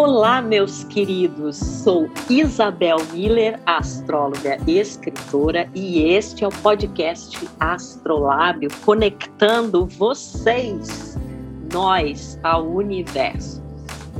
[0.00, 1.56] Olá, meus queridos.
[1.56, 11.18] Sou Isabel Miller, astróloga escritora, e este é o podcast Astrolábio, conectando vocês,
[11.72, 13.60] nós, ao universo.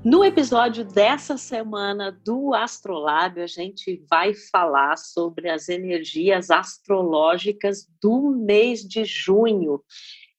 [0.06, 8.30] No episódio dessa semana do Astrolábio, a gente vai falar sobre as energias astrológicas do
[8.30, 9.84] mês de junho,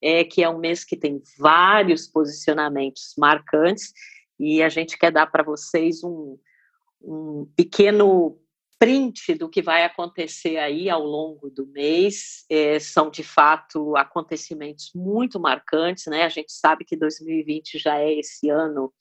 [0.00, 3.92] é, que é um mês que tem vários posicionamentos marcantes,
[4.38, 6.38] e a gente quer dar para vocês um,
[7.02, 8.38] um pequeno
[8.78, 12.44] print do que vai acontecer aí ao longo do mês.
[12.48, 16.22] É, são, de fato, acontecimentos muito marcantes, né?
[16.22, 18.92] A gente sabe que 2020 já é esse ano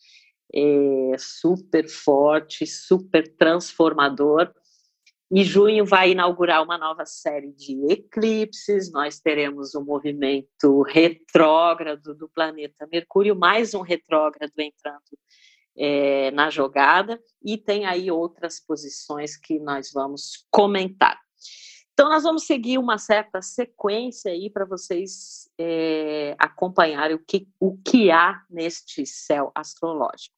[0.54, 4.54] é, super forte, super transformador.
[5.32, 8.92] E junho vai inaugurar uma nova série de eclipses.
[8.92, 15.02] Nós teremos um movimento retrógrado do planeta Mercúrio, mais um retrógrado entrando
[15.76, 21.20] é, na jogada, e tem aí outras posições que nós vamos comentar.
[21.94, 27.78] Então, nós vamos seguir uma certa sequência aí para vocês é, acompanharem o que, o
[27.78, 30.35] que há neste céu astrológico.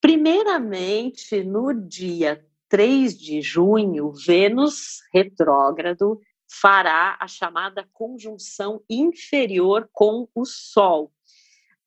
[0.00, 10.44] Primeiramente, no dia 3 de junho, Vênus retrógrado fará a chamada conjunção inferior com o
[10.44, 11.12] Sol,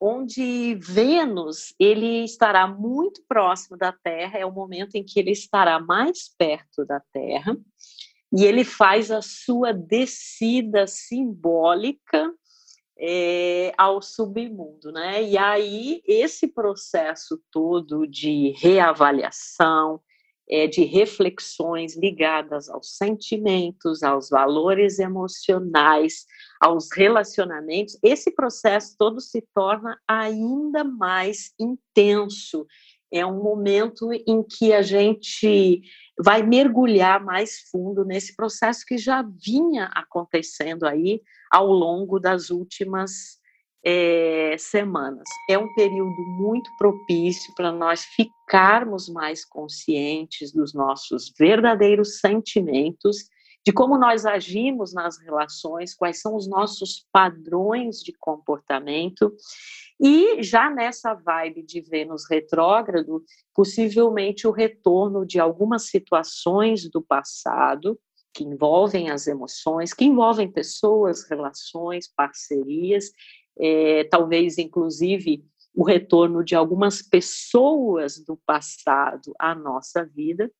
[0.00, 5.80] onde Vênus ele estará muito próximo da Terra, é o momento em que ele estará
[5.80, 7.56] mais perto da Terra,
[8.32, 12.32] e ele faz a sua descida simbólica
[12.98, 15.22] é, ao submundo, né?
[15.22, 20.00] E aí esse processo todo de reavaliação,
[20.48, 26.26] é, de reflexões ligadas aos sentimentos, aos valores emocionais,
[26.60, 32.66] aos relacionamentos, esse processo todo se torna ainda mais intenso.
[33.10, 35.82] É um momento em que a gente
[36.18, 41.20] vai mergulhar mais fundo nesse processo que já vinha acontecendo aí
[41.52, 43.42] ao longo das últimas
[43.84, 45.28] é, semanas.
[45.50, 53.18] É um período muito propício para nós ficarmos mais conscientes dos nossos verdadeiros sentimentos,
[53.64, 59.32] de como nós agimos nas relações, quais são os nossos padrões de comportamento.
[60.00, 63.22] E já nessa vibe de Vênus retrógrado,
[63.54, 67.98] possivelmente o retorno de algumas situações do passado
[68.32, 73.10] que envolvem as emoções, que envolvem pessoas, relações, parcerias,
[73.58, 75.44] é, talvez inclusive
[75.74, 80.50] o retorno de algumas pessoas do passado à nossa vida,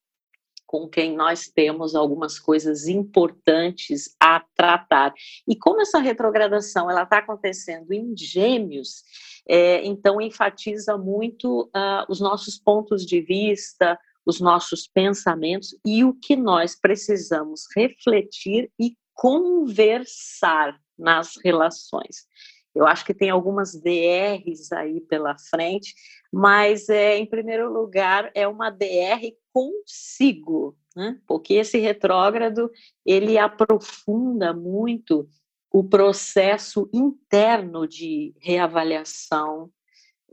[0.67, 5.13] com quem nós temos algumas coisas importantes a tratar.
[5.47, 9.03] E como essa retrogradação ela está acontecendo em Gêmeos,
[9.47, 16.15] é, então enfatiza muito uh, os nossos pontos de vista, os nossos pensamentos e o
[16.15, 22.27] que nós precisamos refletir e conversar nas relações.
[22.75, 25.95] Eu acho que tem algumas DRs aí pela frente,
[26.33, 29.21] mas é, em primeiro lugar é uma DR
[29.53, 31.19] consigo, né?
[31.27, 32.71] porque esse retrógrado
[33.05, 35.29] ele aprofunda muito
[35.71, 39.71] o processo interno de reavaliação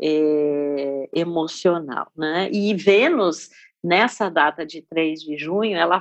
[0.02, 2.10] é, emocional.
[2.16, 2.50] Né?
[2.52, 3.50] E Vênus
[3.84, 6.00] nessa data de 3 de junho, ela,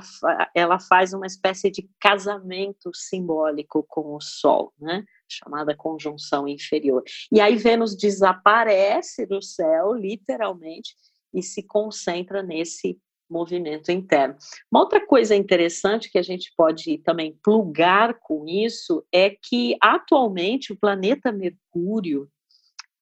[0.53, 5.03] ela faz uma espécie de casamento simbólico com o Sol, né?
[5.27, 7.03] chamada conjunção inferior.
[7.31, 10.95] E aí Vênus desaparece do céu, literalmente,
[11.33, 14.35] e se concentra nesse movimento interno.
[14.71, 20.73] Uma outra coisa interessante que a gente pode também plugar com isso é que atualmente
[20.73, 22.27] o planeta Mercúrio,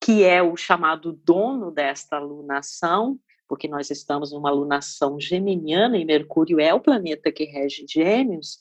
[0.04, 6.60] que é o chamado dono desta lunação, porque nós estamos numa alunação geminiana e Mercúrio
[6.60, 8.60] é o planeta que rege Gêmeos,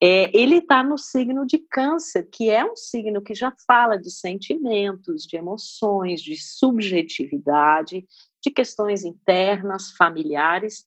[0.00, 4.10] é, ele está no signo de Câncer, que é um signo que já fala de
[4.10, 8.06] sentimentos, de emoções, de subjetividade,
[8.42, 10.84] de questões internas, familiares.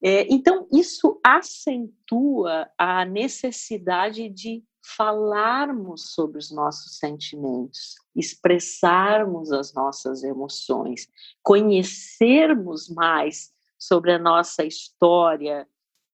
[0.00, 4.62] É, então, isso acentua a necessidade de
[4.96, 11.08] falarmos sobre os nossos sentimentos, expressarmos as nossas emoções,
[11.42, 15.66] conhecermos mais sobre a nossa história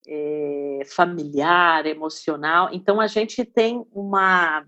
[0.06, 2.70] é, familiar, emocional.
[2.72, 4.64] Então, a gente tem uma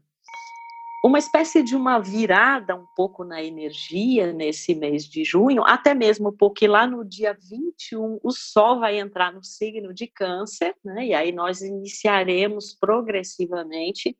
[1.03, 6.31] uma espécie de uma virada um pouco na energia nesse mês de junho, até mesmo
[6.31, 11.07] porque lá no dia 21 o Sol vai entrar no signo de Câncer, né?
[11.07, 14.17] e aí nós iniciaremos progressivamente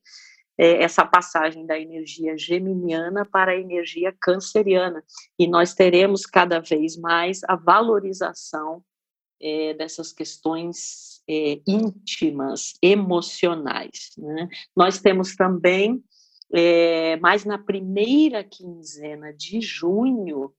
[0.61, 5.03] é, essa passagem da energia geminiana para a energia canceriana,
[5.39, 8.85] e nós teremos cada vez mais a valorização
[9.41, 14.11] é, dessas questões é, íntimas, emocionais.
[14.19, 14.51] Né?
[14.77, 16.05] Nós temos também
[16.53, 20.53] é, mas na primeira quinzena de junho,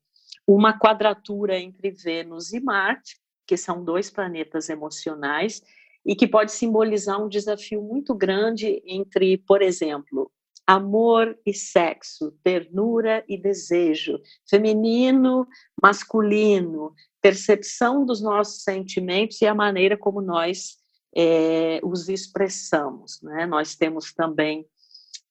[0.48, 5.62] uma quadratura entre Vênus e Marte, que são dois planetas emocionais,
[6.06, 10.32] e que pode simbolizar um desafio muito grande entre, por exemplo,
[10.66, 14.20] amor e sexo, ternura e desejo,
[14.50, 15.48] feminino,
[15.82, 20.78] masculino, percepção dos nossos sentimentos e a maneira como nós
[21.16, 23.22] é, os expressamos.
[23.22, 23.46] Né?
[23.46, 24.66] Nós temos também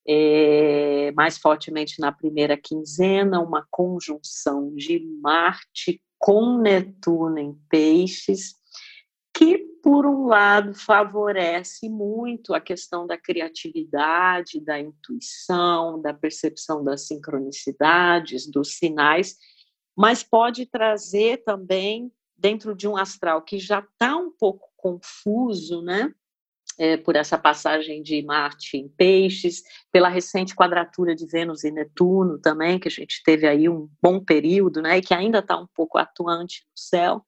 [0.07, 8.55] é, mais fortemente na primeira quinzena, uma conjunção de Marte com Netuno em Peixes,
[9.35, 17.07] que, por um lado, favorece muito a questão da criatividade, da intuição, da percepção das
[17.07, 19.37] sincronicidades, dos sinais,
[19.97, 26.15] mas pode trazer também, dentro de um astral que já está um pouco confuso, né?
[26.81, 29.63] é, por essa passagem de Marte em Peixes,
[29.93, 34.19] pela recente quadratura de Vênus e Netuno também, que a gente teve aí um bom
[34.19, 37.23] período, né, e que ainda está um pouco atuante no céu.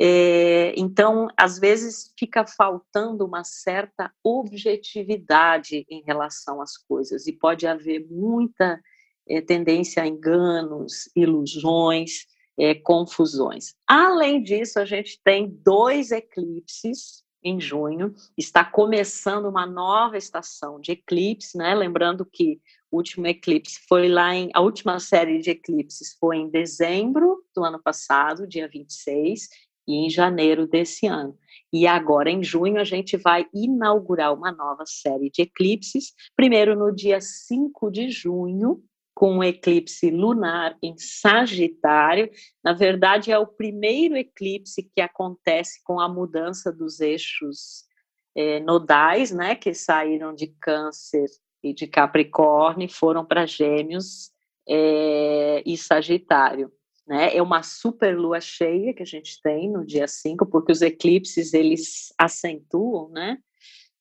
[0.00, 7.66] É, então, às vezes fica faltando uma certa objetividade em relação às coisas, e pode
[7.66, 8.80] haver muita
[9.28, 12.26] é, tendência a enganos, ilusões,
[12.58, 13.74] é, confusões.
[13.86, 18.14] Além disso, a gente tem dois eclipses em junho.
[18.36, 21.74] Está começando uma nova estação de eclipse, né?
[21.74, 22.60] Lembrando que
[22.90, 24.50] o último eclipse foi lá em.
[24.52, 30.10] A última série de eclipses foi em dezembro do ano passado, dia 26, e em
[30.10, 31.36] janeiro desse ano.
[31.72, 36.12] E agora, em junho, a gente vai inaugurar uma nova série de eclipses.
[36.34, 38.82] Primeiro, no dia 5 de junho,
[39.16, 42.30] com o eclipse lunar em Sagitário.
[42.62, 47.86] Na verdade, é o primeiro eclipse que acontece com a mudança dos eixos
[48.34, 51.26] é, nodais, né, que saíram de Câncer
[51.62, 54.30] e de Capricórnio, foram para Gêmeos
[54.68, 56.70] é, e Sagitário.
[57.06, 57.36] Né?
[57.36, 61.54] É uma super lua cheia que a gente tem no dia 5, porque os eclipses
[61.54, 63.38] eles acentuam né,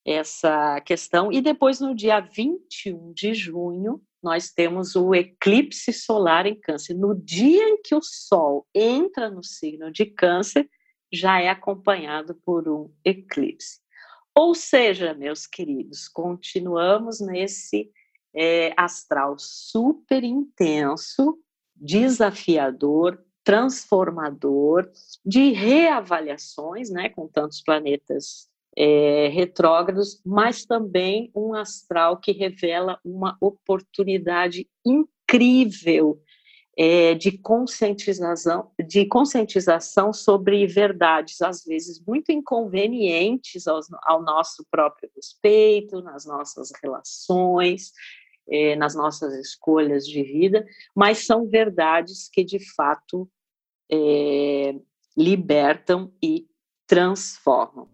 [0.03, 1.31] essa questão.
[1.31, 6.95] E depois, no dia 21 de junho, nós temos o eclipse solar em Câncer.
[6.95, 10.67] No dia em que o Sol entra no signo de Câncer,
[11.13, 13.79] já é acompanhado por um eclipse.
[14.33, 17.89] Ou seja, meus queridos, continuamos nesse
[18.33, 21.39] é, astral super intenso,
[21.75, 24.89] desafiador, transformador,
[25.25, 33.37] de reavaliações, né, com tantos planetas é, retrógrados, mas também um astral que revela uma
[33.39, 36.19] oportunidade incrível
[36.77, 46.01] é, de conscientização, de conscientização sobre verdades, às vezes muito inconvenientes ao nosso próprio respeito,
[46.01, 47.93] nas nossas relações,
[48.49, 50.65] é, nas nossas escolhas de vida,
[50.95, 53.29] mas são verdades que de fato
[53.91, 54.75] é,
[55.17, 56.47] libertam e
[56.87, 57.87] transformam.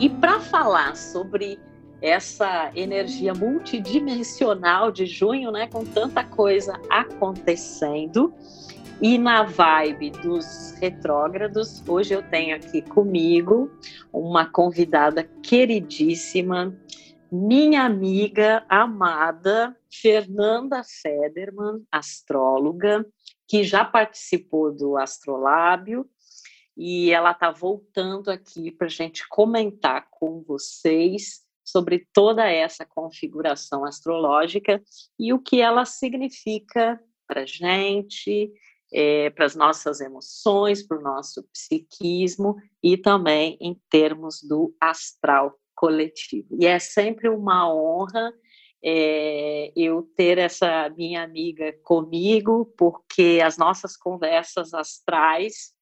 [0.00, 1.58] E para falar sobre
[2.02, 8.34] essa energia multidimensional de junho, né, com tanta coisa acontecendo,
[9.04, 13.70] e na vibe dos retrógrados, hoje eu tenho aqui comigo
[14.10, 16.74] uma convidada queridíssima,
[17.30, 23.04] minha amiga amada Fernanda Federman, astróloga,
[23.46, 26.08] que já participou do Astrolábio.
[26.74, 33.84] E ela está voltando aqui para a gente comentar com vocês sobre toda essa configuração
[33.84, 34.82] astrológica
[35.18, 38.50] e o que ela significa para gente,
[38.96, 45.58] é, para as nossas emoções, para o nosso psiquismo e também em termos do astral
[45.74, 46.46] coletivo.
[46.60, 48.32] E é sempre uma honra
[48.80, 55.74] é, eu ter essa minha amiga comigo, porque as nossas conversas astrais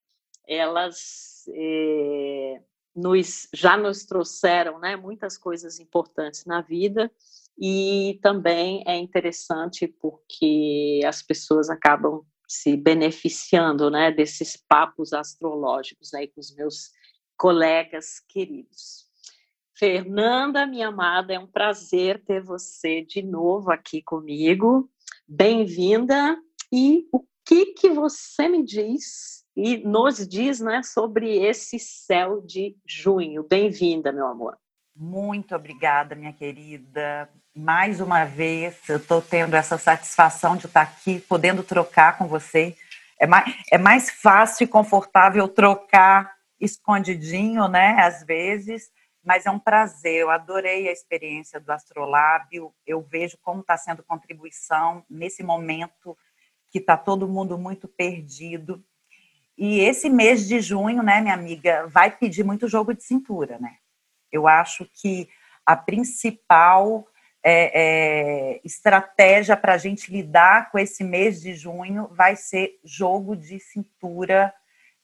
[0.48, 2.62] elas é,
[2.96, 7.10] nos, já nos trouxeram né, muitas coisas importantes na vida
[7.58, 16.28] e também é interessante porque as pessoas acabam se beneficiando né, desses papos astrológicos aí
[16.28, 16.90] com os meus
[17.36, 19.06] colegas queridos.
[19.74, 24.88] Fernanda, minha amada, é um prazer ter você de novo aqui comigo.
[25.26, 26.36] Bem-vinda.
[26.70, 32.76] E o que que você me diz e nos diz, né, sobre esse céu de
[32.86, 33.46] junho?
[33.48, 34.58] Bem-vinda, meu amor.
[34.94, 37.28] Muito obrigada, minha querida.
[37.54, 42.74] Mais uma vez, eu estou tendo essa satisfação de estar aqui, podendo trocar com você.
[43.20, 47.96] É mais, é mais fácil e confortável trocar escondidinho, né?
[48.00, 48.90] Às vezes,
[49.22, 50.14] mas é um prazer.
[50.14, 52.72] Eu adorei a experiência do Astrolábio.
[52.86, 56.16] Eu vejo como está sendo contribuição nesse momento
[56.70, 58.82] que está todo mundo muito perdido.
[59.58, 63.76] E esse mês de junho, né, minha amiga, vai pedir muito jogo de cintura, né?
[64.32, 65.28] Eu acho que
[65.66, 67.06] a principal
[67.44, 73.36] é, é, estratégia para a gente lidar com esse mês de junho vai ser jogo
[73.36, 74.54] de cintura,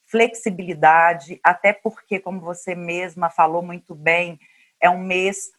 [0.05, 4.39] flexibilidade, até porque, como você mesma falou muito bem,
[4.81, 5.51] é um mês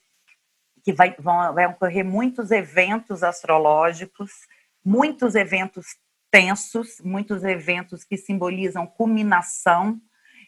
[0.83, 4.33] que vai, vão, vai ocorrer muitos eventos astrológicos,
[4.85, 5.97] muitos eventos
[6.31, 10.01] tensos, muitos eventos que simbolizam culminação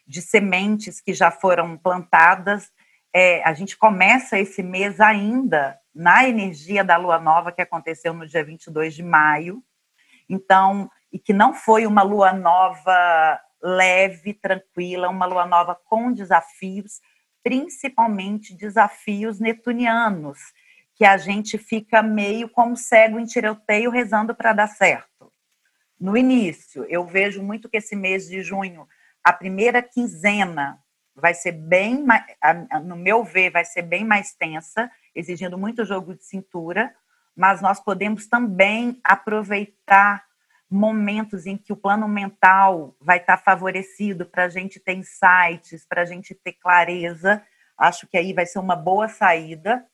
[0.07, 2.71] de sementes que já foram plantadas.
[3.13, 8.27] É, a gente começa esse mês ainda na energia da lua nova que aconteceu no
[8.27, 9.63] dia 22 de maio.
[10.27, 16.99] Então, e que não foi uma lua nova leve, tranquila, uma lua nova com desafios,
[17.43, 20.39] principalmente desafios netunianos,
[20.95, 25.31] que a gente fica meio como cego em tiroteio rezando para dar certo.
[25.99, 28.87] No início, eu vejo muito que esse mês de junho,
[29.23, 30.82] a primeira quinzena
[31.15, 32.05] vai ser bem,
[32.83, 36.93] no meu ver, vai ser bem mais tensa, exigindo muito jogo de cintura,
[37.35, 40.25] mas nós podemos também aproveitar
[40.69, 46.01] momentos em que o plano mental vai estar favorecido para a gente ter insights, para
[46.01, 47.45] a gente ter clareza.
[47.77, 49.85] Acho que aí vai ser uma boa saída.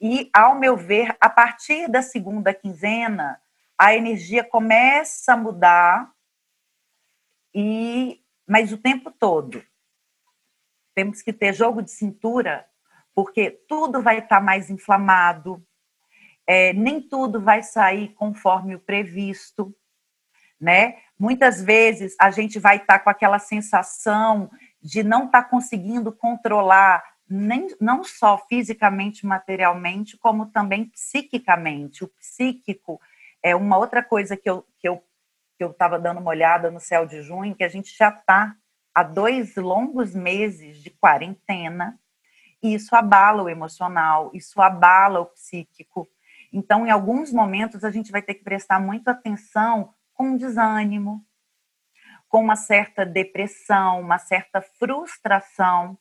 [0.00, 3.40] E, ao meu ver, a partir da segunda quinzena,
[3.78, 6.12] a energia começa a mudar,
[7.54, 9.62] e mas o tempo todo.
[10.94, 12.66] Temos que ter jogo de cintura
[13.14, 15.64] porque tudo vai estar tá mais inflamado,
[16.46, 19.74] é, nem tudo vai sair conforme o previsto,
[20.60, 20.96] né?
[21.18, 26.12] Muitas vezes a gente vai estar tá com aquela sensação de não estar tá conseguindo
[26.12, 32.04] controlar nem, não só fisicamente, materialmente, como também psiquicamente.
[32.04, 33.00] O psíquico
[33.42, 35.02] é uma outra coisa que eu que eu
[35.56, 38.56] que eu estava dando uma olhada no céu de junho, que a gente já está
[38.94, 41.98] há dois longos meses de quarentena
[42.62, 46.08] e isso abala o emocional, isso abala o psíquico.
[46.52, 51.24] Então, em alguns momentos, a gente vai ter que prestar muita atenção com desânimo,
[52.28, 55.98] com uma certa depressão, uma certa frustração.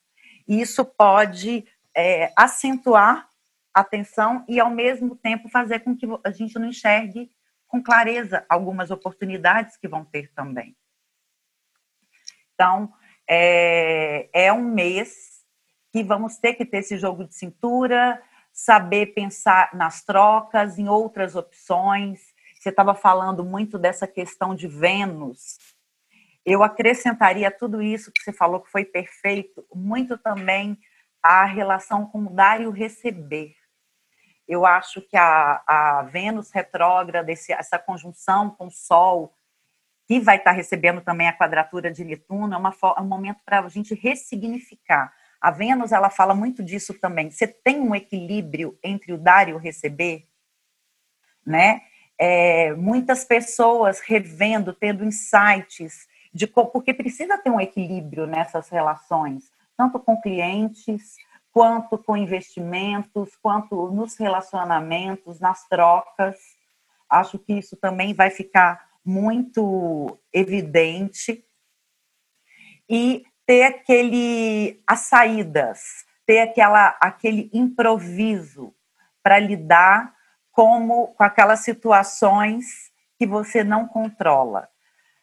[0.47, 3.27] E isso pode é, acentuar
[3.73, 7.31] a tensão e, ao mesmo tempo, fazer com que a gente não enxergue
[7.67, 10.75] com clareza algumas oportunidades que vão ter também.
[12.61, 12.93] Então,
[13.27, 15.43] é, é um mês
[15.91, 18.21] que vamos ter que ter esse jogo de cintura,
[18.53, 22.21] saber pensar nas trocas, em outras opções.
[22.59, 25.57] Você estava falando muito dessa questão de Vênus.
[26.45, 30.77] Eu acrescentaria tudo isso que você falou que foi perfeito, muito também
[31.23, 33.55] a relação com dar e o receber.
[34.47, 39.33] Eu acho que a, a Vênus retrógrada, esse, essa conjunção com o Sol,
[40.11, 43.61] que vai estar recebendo também a quadratura de Netuno, é, uma, é um momento para
[43.61, 47.31] a gente ressignificar a Vênus, ela fala muito disso também.
[47.31, 50.27] Você tem um equilíbrio entre o dar e o receber,
[51.45, 51.81] né?
[52.17, 59.97] É, muitas pessoas revendo, tendo insights de porque precisa ter um equilíbrio nessas relações, tanto
[59.97, 61.15] com clientes,
[61.53, 66.37] quanto com investimentos, quanto nos relacionamentos, nas trocas.
[67.09, 71.43] Acho que isso também vai ficar muito evidente.
[72.89, 78.73] E ter aquele as saídas, ter aquela aquele improviso
[79.23, 80.15] para lidar
[80.51, 84.69] como com aquelas situações que você não controla.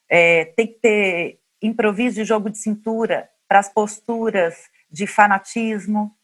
[0.08, 6.14] É, tem que ter improviso de jogo de cintura para as posturas de fanatismo.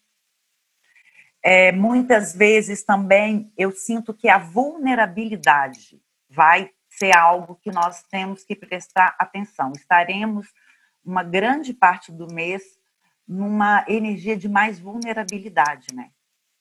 [1.43, 8.45] É, muitas vezes também eu sinto que a vulnerabilidade vai ser algo que nós temos
[8.45, 9.73] que prestar atenção.
[9.73, 10.53] Estaremos
[11.05, 12.63] uma grande parte do mês
[13.27, 16.11] numa energia de mais vulnerabilidade, né?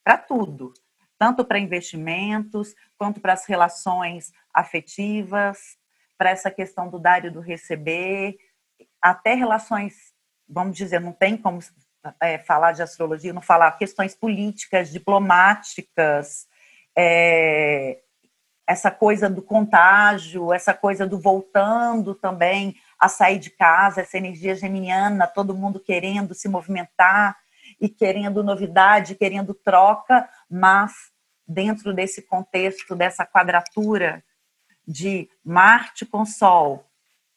[0.04, 0.74] Para tudo,
[1.18, 5.78] tanto para investimentos, quanto para as relações afetivas,
[6.18, 8.38] para essa questão do dar e do receber,
[9.02, 10.14] até relações
[10.48, 11.60] vamos dizer, não tem como
[12.22, 16.48] é, falar de astrologia, não falar questões políticas, diplomáticas,
[16.96, 18.03] é,
[18.68, 24.56] essa coisa do contágio, essa coisa do voltando também a sair de casa, essa energia
[24.56, 27.38] geminiana, todo mundo querendo se movimentar
[27.80, 30.94] e querendo novidade, querendo troca, mas
[31.48, 34.24] dentro desse contexto, dessa quadratura
[34.88, 36.86] de Marte com Sol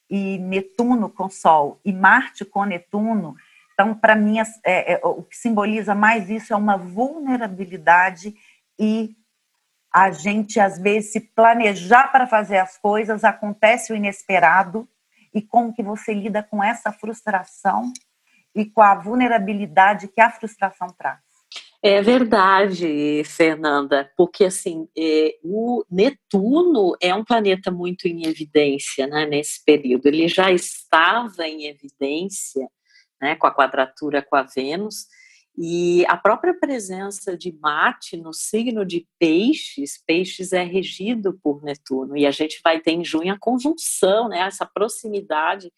[0.08, 3.36] e Netuno com Sol e Marte com Netuno,
[3.76, 8.34] então, para mim, é, é, o que simboliza mais isso é uma vulnerabilidade
[8.78, 9.14] e
[9.96, 14.86] a gente, às vezes, se planejar para fazer as coisas, acontece o inesperado,
[15.34, 17.90] e como que você lida com essa frustração
[18.54, 21.20] e com a vulnerabilidade que a frustração traz?
[21.82, 29.24] É verdade, Fernanda, porque assim, é, o Netuno é um planeta muito em evidência né,
[29.24, 30.08] nesse período.
[30.08, 32.68] Ele já estava em evidência
[33.18, 35.06] né, com a quadratura com a Vênus,
[35.56, 42.16] e a própria presença de Marte no signo de Peixes, Peixes é regido por Netuno,
[42.16, 45.72] e a gente vai ter em junho a conjunção, né, essa proximidade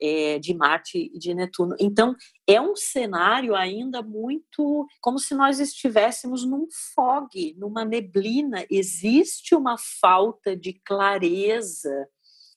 [0.00, 1.76] é, de Marte e de Netuno.
[1.78, 2.14] Então,
[2.46, 8.66] é um cenário ainda muito como se nós estivéssemos num fog, numa neblina.
[8.68, 12.08] Existe uma falta de clareza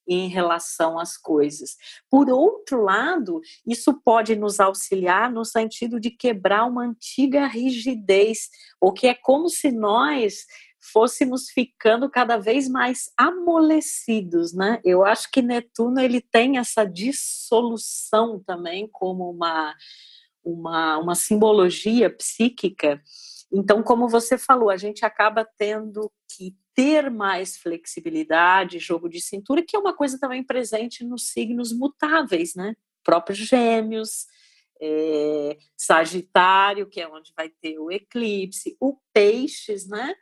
[0.08, 1.76] em relação às coisas.
[2.10, 8.50] Por outro lado, isso pode nos auxiliar no sentido de quebrar uma antiga rigidez,
[8.80, 10.46] o que é como se nós
[10.80, 14.80] fôssemos ficando cada vez mais amolecidos, né?
[14.86, 19.76] Eu acho que Netuno ele tem essa dissolução também como uma
[20.48, 23.02] uma, uma simbologia psíquica.
[23.52, 29.66] Então, como você falou, a gente acaba tendo que ter mais flexibilidade, jogo de cintura,
[29.68, 32.76] que é uma coisa também presente nos signos mutáveis, né?
[33.04, 34.28] Próprios gêmeos,
[34.80, 40.14] é, Sagitário, que é onde vai ter o eclipse, o Peixes, né?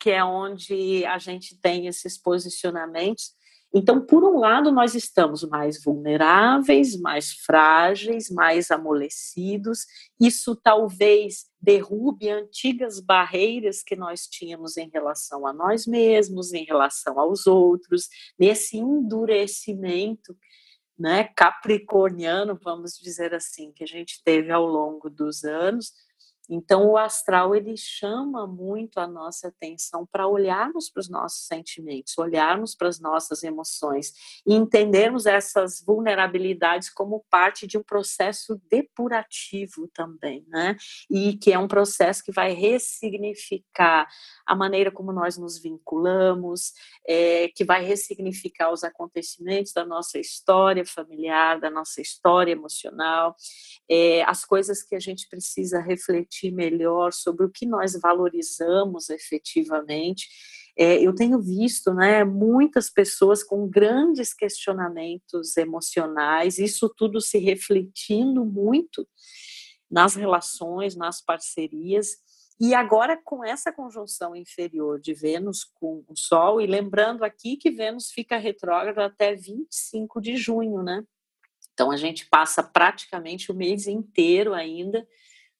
[0.00, 3.34] Que é onde a gente tem esses posicionamentos.
[3.72, 9.84] Então, por um lado, nós estamos mais vulneráveis, mais frágeis, mais amolecidos.
[10.18, 17.20] Isso talvez derrube antigas barreiras que nós tínhamos em relação a nós mesmos, em relação
[17.20, 20.34] aos outros, nesse endurecimento
[20.98, 25.92] né, capricorniano, vamos dizer assim, que a gente teve ao longo dos anos
[26.48, 32.16] então, o astral ele chama muito a nossa atenção para olharmos para os nossos sentimentos,
[32.16, 34.12] olharmos para as nossas emoções
[34.46, 40.76] e entendermos essas vulnerabilidades como parte de um processo depurativo também, né?
[41.10, 44.08] E que é um processo que vai ressignificar
[44.46, 46.72] a maneira como nós nos vinculamos,
[47.06, 53.36] é, que vai ressignificar os acontecimentos da nossa história familiar, da nossa história emocional,
[53.90, 60.28] é, as coisas que a gente precisa refletir melhor sobre o que nós valorizamos efetivamente.
[60.76, 68.44] É, eu tenho visto né, muitas pessoas com grandes questionamentos emocionais, isso tudo se refletindo
[68.44, 69.06] muito
[69.90, 72.16] nas relações, nas parcerias,
[72.60, 77.70] e agora, com essa conjunção inferior de Vênus com o Sol, e lembrando aqui que
[77.70, 81.04] Vênus fica retrógrado até 25 de junho, né?
[81.72, 85.06] Então, a gente passa praticamente o mês inteiro ainda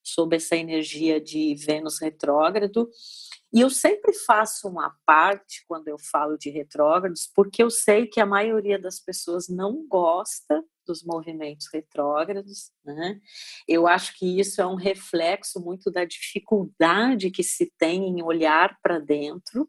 [0.09, 2.89] sob essa energia de Vênus retrógrado.
[3.53, 8.21] E eu sempre faço uma parte quando eu falo de retrógrados, porque eu sei que
[8.21, 13.21] a maioria das pessoas não gosta dos movimentos retrógrados, né?
[13.67, 18.79] Eu acho que isso é um reflexo muito da dificuldade que se tem em olhar
[18.83, 19.69] para dentro,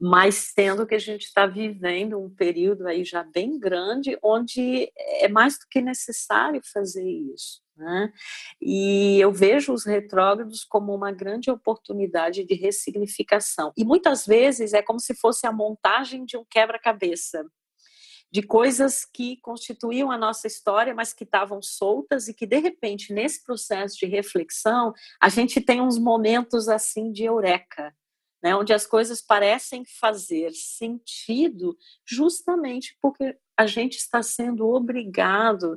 [0.00, 5.28] mas tendo que a gente está vivendo um período aí já bem grande, onde é
[5.28, 7.60] mais do que necessário fazer isso.
[7.76, 8.12] Né?
[8.60, 13.72] E eu vejo os retrógrados como uma grande oportunidade de ressignificação.
[13.76, 17.44] E muitas vezes é como se fosse a montagem de um quebra-cabeça
[18.32, 23.12] de coisas que constituíam a nossa história, mas que estavam soltas e que de repente
[23.12, 27.92] nesse processo de reflexão a gente tem uns momentos assim de eureka,
[28.42, 31.76] né, onde as coisas parecem fazer sentido
[32.06, 35.76] justamente porque a gente está sendo obrigado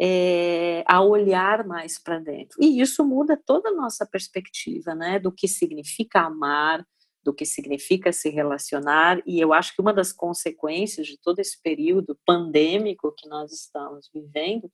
[0.00, 2.56] é, a olhar mais para dentro.
[2.60, 6.86] E isso muda toda a nossa perspectiva, né, do que significa amar,
[7.22, 11.60] do que significa se relacionar, e eu acho que uma das consequências de todo esse
[11.60, 14.70] período pandêmico que nós estamos vivendo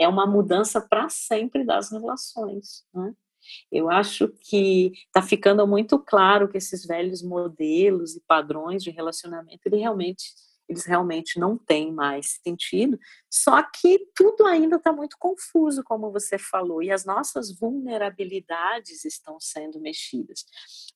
[0.00, 2.84] é uma mudança para sempre das relações.
[2.94, 3.12] Né?
[3.70, 9.60] Eu acho que está ficando muito claro que esses velhos modelos e padrões de relacionamento,
[9.66, 10.32] ele realmente
[10.68, 12.98] eles realmente não têm mais sentido.
[13.30, 19.40] Só que tudo ainda está muito confuso, como você falou, e as nossas vulnerabilidades estão
[19.40, 20.44] sendo mexidas.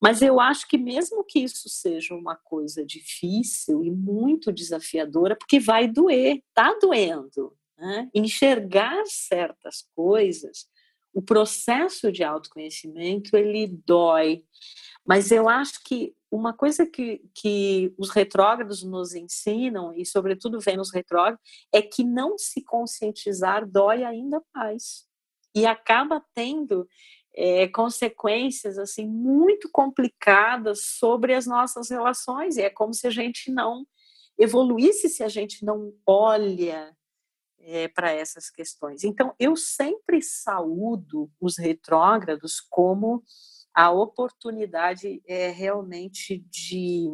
[0.01, 5.59] Mas eu acho que, mesmo que isso seja uma coisa difícil e muito desafiadora, porque
[5.59, 7.57] vai doer, está doendo.
[7.79, 8.11] Né?
[8.15, 10.67] Enxergar certas coisas,
[11.13, 14.45] o processo de autoconhecimento, ele dói.
[15.07, 20.93] Mas eu acho que uma coisa que, que os retrógrados nos ensinam, e sobretudo Vênus
[20.93, 21.39] retrógrado,
[21.73, 25.07] é que não se conscientizar dói ainda mais.
[25.55, 26.89] E acaba tendo
[27.35, 32.57] é, consequências assim muito complicadas sobre as nossas relações.
[32.57, 33.87] E é como se a gente não
[34.39, 36.97] evoluísse se a gente não olha
[37.63, 39.05] é, para essas questões.
[39.05, 43.23] Então, eu sempre saúdo os retrógrados como
[43.75, 47.09] a oportunidade é realmente de,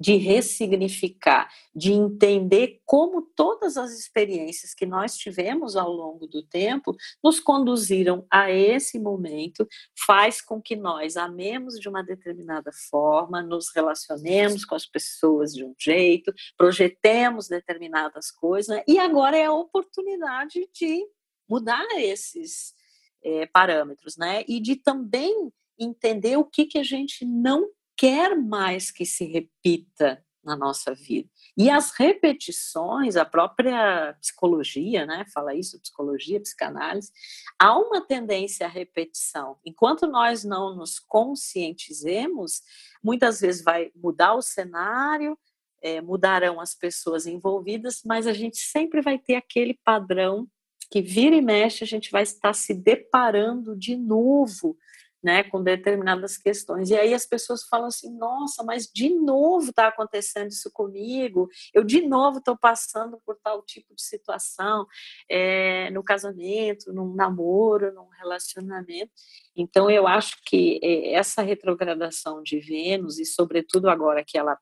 [0.00, 6.96] de ressignificar, de entender como todas as experiências que nós tivemos ao longo do tempo
[7.22, 9.66] nos conduziram a esse momento,
[10.06, 15.64] faz com que nós amemos de uma determinada forma, nos relacionemos com as pessoas de
[15.64, 18.84] um jeito, projetemos determinadas coisas, né?
[18.86, 21.04] e agora é a oportunidade de
[21.48, 22.74] mudar esses
[23.22, 24.44] é, parâmetros, né?
[24.46, 30.24] E de também entender o que, que a gente não quer mais que se repita
[30.44, 31.28] na nossa vida.
[31.56, 37.10] E as repetições, a própria psicologia, né, fala isso, psicologia, psicanálise,
[37.58, 39.58] há uma tendência à repetição.
[39.66, 42.62] Enquanto nós não nos conscientizemos,
[43.02, 45.36] muitas vezes vai mudar o cenário,
[45.82, 50.48] é, mudarão as pessoas envolvidas, mas a gente sempre vai ter aquele padrão
[50.90, 54.76] que vira e mexe a gente vai estar se deparando de novo
[55.22, 56.90] né, com determinadas questões.
[56.90, 61.82] E aí as pessoas falam assim: nossa, mas de novo está acontecendo isso comigo, eu
[61.82, 64.86] de novo estou passando por tal tipo de situação
[65.28, 69.10] é, no casamento, num namoro, num relacionamento.
[69.56, 74.56] Então, eu acho que eh, essa retrogradação de Vênus, e sobretudo agora que ela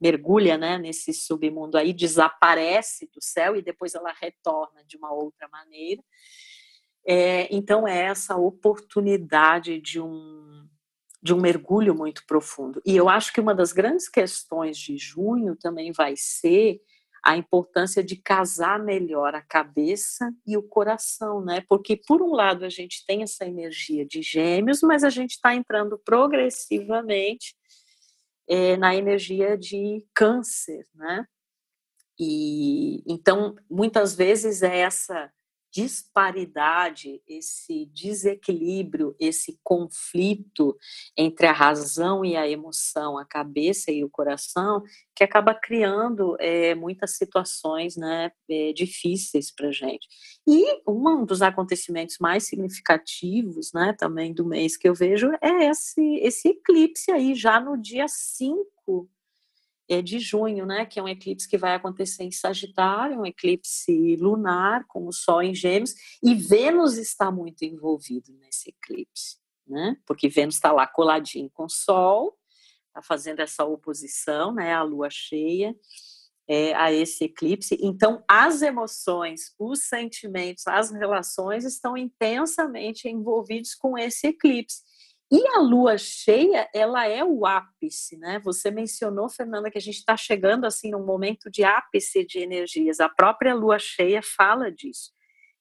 [0.00, 5.48] mergulha né, nesse submundo aí, desaparece do céu e depois ela retorna de uma outra
[5.48, 6.02] maneira.
[7.06, 10.66] É, então é essa oportunidade de um,
[11.22, 12.80] de um mergulho muito profundo.
[12.84, 16.80] E eu acho que uma das grandes questões de junho também vai ser
[17.22, 21.62] a importância de casar melhor a cabeça e o coração, né?
[21.68, 25.54] Porque por um lado a gente tem essa energia de gêmeos, mas a gente está
[25.54, 27.56] entrando progressivamente
[28.48, 31.26] é, na energia de câncer, né?
[32.18, 35.30] E então muitas vezes é essa
[35.70, 40.76] disparidade, esse desequilíbrio, esse conflito
[41.16, 44.82] entre a razão e a emoção, a cabeça e o coração,
[45.14, 50.08] que acaba criando é, muitas situações né, é, difíceis para a gente.
[50.46, 56.00] E um dos acontecimentos mais significativos né, também do mês que eu vejo é esse,
[56.22, 59.17] esse eclipse aí, já no dia 5 é,
[60.02, 64.84] de junho, né, que é um eclipse que vai acontecer em Sagitário, um eclipse lunar
[64.86, 70.56] com o Sol em Gêmeos, e Vênus está muito envolvido nesse eclipse, né, porque Vênus
[70.56, 72.36] está lá coladinho com o Sol,
[72.88, 75.74] está fazendo essa oposição, né, à Lua cheia,
[76.48, 77.78] é, a esse eclipse.
[77.80, 84.82] Então, as emoções, os sentimentos, as relações estão intensamente envolvidos com esse eclipse.
[85.30, 88.40] E a lua cheia, ela é o ápice, né?
[88.44, 92.98] Você mencionou, Fernanda, que a gente está chegando assim num momento de ápice de energias.
[92.98, 95.12] A própria lua cheia fala disso.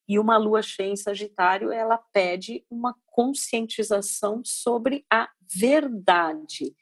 [0.08, 6.74] E uma lua cheia em Sagitário, ela pede uma conscientização sobre a verdade.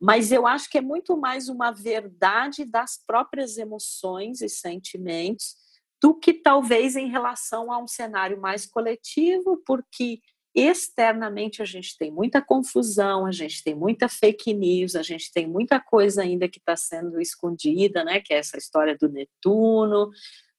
[0.00, 5.56] Mas eu acho que é muito mais uma verdade das próprias emoções e sentimentos
[6.00, 10.20] do que talvez em relação a um cenário mais coletivo, porque
[10.54, 15.46] externamente a gente tem muita confusão, a gente tem muita fake news, a gente tem
[15.46, 18.20] muita coisa ainda que está sendo escondida, né?
[18.20, 20.10] Que é essa história do Netuno,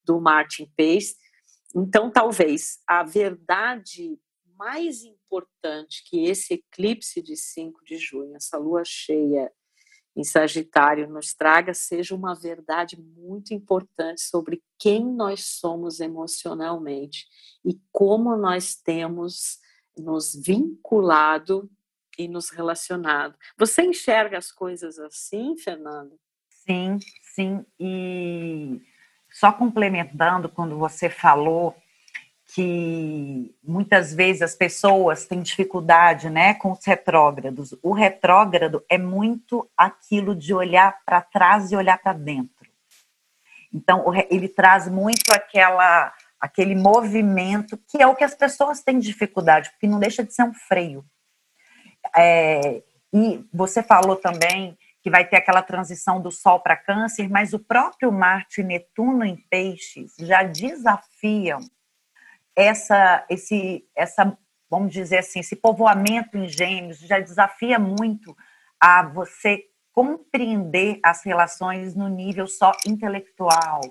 [0.04, 1.16] do Martin Pace.
[1.76, 4.18] Então, talvez a verdade
[4.58, 9.52] mais importante que esse eclipse de 5 de junho, essa lua cheia
[10.16, 17.26] em Sagitário nos traga seja uma verdade muito importante sobre quem nós somos emocionalmente
[17.64, 19.60] e como nós temos
[20.00, 21.70] nos vinculado
[22.18, 23.36] e nos relacionado.
[23.58, 26.16] Você enxerga as coisas assim, Fernanda?
[26.50, 27.66] Sim, sim.
[27.80, 28.82] E
[29.30, 31.76] só complementando, quando você falou
[32.54, 37.76] que muitas vezes as pessoas têm dificuldade né, com os retrógrados.
[37.82, 42.68] O retrógrado é muito aquilo de olhar para trás e olhar para dentro.
[43.72, 49.70] Então, ele traz muito aquela, aquele movimento que é o que as pessoas têm dificuldade,
[49.72, 51.06] porque não deixa de ser um freio.
[52.16, 52.82] É,
[53.14, 57.60] e você falou também que vai ter aquela transição do Sol para Câncer, mas o
[57.60, 61.60] próprio Marte e Netuno em Peixes já desafiam
[62.56, 64.38] essa, esse, essa,
[64.70, 68.36] vamos dizer assim, esse povoamento em Gêmeos, já desafia muito
[68.80, 73.82] a você compreender as relações no nível só intelectual,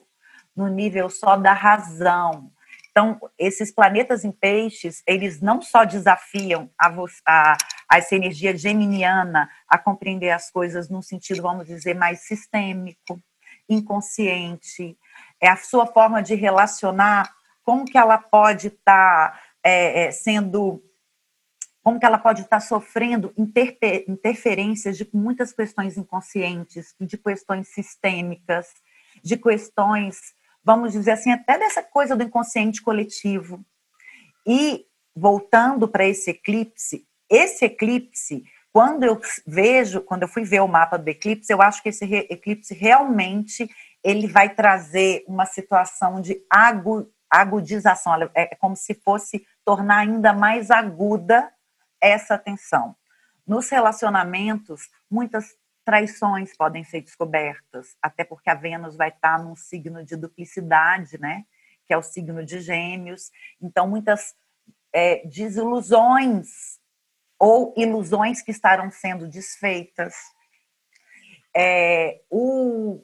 [0.58, 2.50] no nível só da razão.
[2.90, 6.88] Então, esses planetas em peixes, eles não só desafiam a,
[7.24, 7.56] a,
[7.88, 13.22] a essa energia geminiana a compreender as coisas num sentido, vamos dizer, mais sistêmico,
[13.68, 14.98] inconsciente,
[15.40, 20.82] é a sua forma de relacionar, como que ela pode estar tá, é, é, sendo
[21.84, 28.66] como que ela pode estar sofrendo interferências de muitas questões inconscientes, de questões sistêmicas,
[29.22, 30.34] de questões,
[30.68, 33.64] vamos dizer assim, até dessa coisa do inconsciente coletivo.
[34.46, 34.84] E
[35.16, 40.98] voltando para esse eclipse, esse eclipse, quando eu vejo, quando eu fui ver o mapa
[40.98, 43.66] do eclipse, eu acho que esse eclipse realmente
[44.04, 46.38] ele vai trazer uma situação de
[47.30, 51.50] agudização, é como se fosse tornar ainda mais aguda
[51.98, 52.94] essa tensão.
[53.46, 55.56] Nos relacionamentos, muitas
[55.88, 61.46] traições podem ser descobertas, até porque a Vênus vai estar num signo de duplicidade, né?
[61.86, 63.30] Que é o signo de Gêmeos.
[63.58, 64.34] Então, muitas
[64.92, 66.78] é, desilusões
[67.38, 70.14] ou ilusões que estarão sendo desfeitas.
[71.56, 73.02] É, o,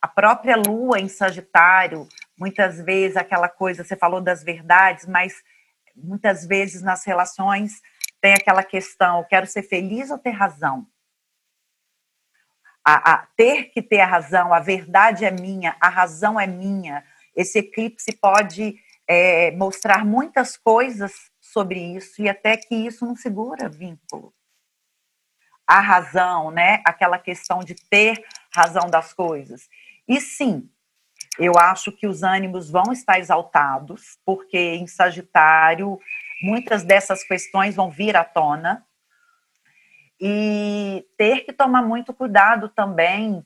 [0.00, 5.34] a própria Lua em Sagitário, muitas vezes aquela coisa, você falou das verdades, mas
[5.94, 7.82] muitas vezes nas relações
[8.22, 10.86] tem aquela questão: quero ser feliz ou ter razão?
[12.88, 17.02] A, a, ter que ter a razão, a verdade é minha, a razão é minha.
[17.34, 23.68] Esse eclipse pode é, mostrar muitas coisas sobre isso e até que isso não segura
[23.68, 24.32] vínculo.
[25.66, 26.80] A razão, né?
[26.84, 29.68] Aquela questão de ter razão das coisas.
[30.06, 30.70] E sim,
[31.40, 35.98] eu acho que os ânimos vão estar exaltados, porque em Sagitário
[36.40, 38.86] muitas dessas questões vão vir à tona
[40.20, 43.44] e ter que tomar muito cuidado também,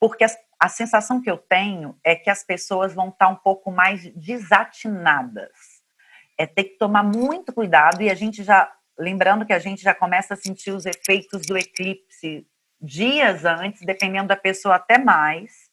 [0.00, 3.70] porque a, a sensação que eu tenho é que as pessoas vão estar um pouco
[3.70, 5.82] mais desatinadas.
[6.38, 9.94] É ter que tomar muito cuidado e a gente já, lembrando que a gente já
[9.94, 12.46] começa a sentir os efeitos do eclipse
[12.80, 15.70] dias antes, dependendo da pessoa até mais.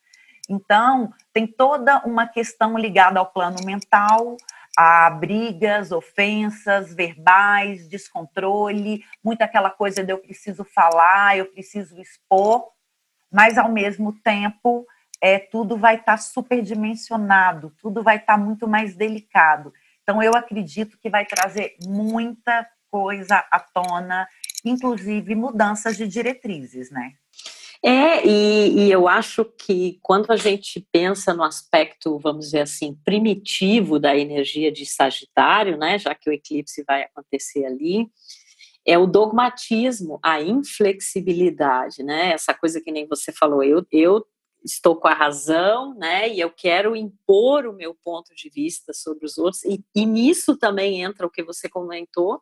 [0.50, 4.36] Então, tem toda uma questão ligada ao plano mental,
[4.78, 12.70] a brigas, ofensas verbais, descontrole, muito aquela coisa de eu preciso falar, eu preciso expor,
[13.32, 14.86] mas ao mesmo tempo
[15.22, 19.74] é, tudo vai estar tá superdimensionado, tudo vai estar tá muito mais delicado.
[20.02, 24.28] Então eu acredito que vai trazer muita coisa à tona,
[24.66, 27.14] inclusive mudanças de diretrizes, né?
[27.84, 32.94] É, e, e, eu acho que quando a gente pensa no aspecto, vamos dizer assim,
[33.04, 38.08] primitivo da energia de Sagitário, né, já que o eclipse vai acontecer ali,
[38.86, 44.24] é o dogmatismo, a inflexibilidade, né, essa coisa que nem você falou, eu, eu
[44.64, 49.26] estou com a razão, né, e eu quero impor o meu ponto de vista sobre
[49.26, 52.40] os outros, e, e nisso também entra o que você comentou,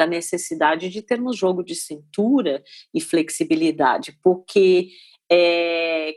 [0.00, 4.88] da necessidade de termos jogo de cintura e flexibilidade, porque
[5.30, 6.14] é,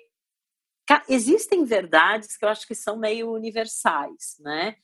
[1.10, 4.78] existem verdades que eu acho que são meio universais, né?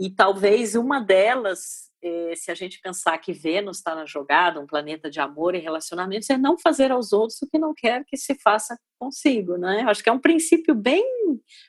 [0.00, 4.66] E talvez uma delas, é, se a gente pensar que Vênus está na jogada, um
[4.66, 8.16] planeta de amor e relacionamentos, é não fazer aos outros o que não quer que
[8.16, 9.82] se faça consigo, né?
[9.82, 11.04] Eu acho que é um princípio bem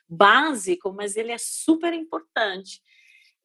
[0.08, 2.80] básico, mas ele é super importante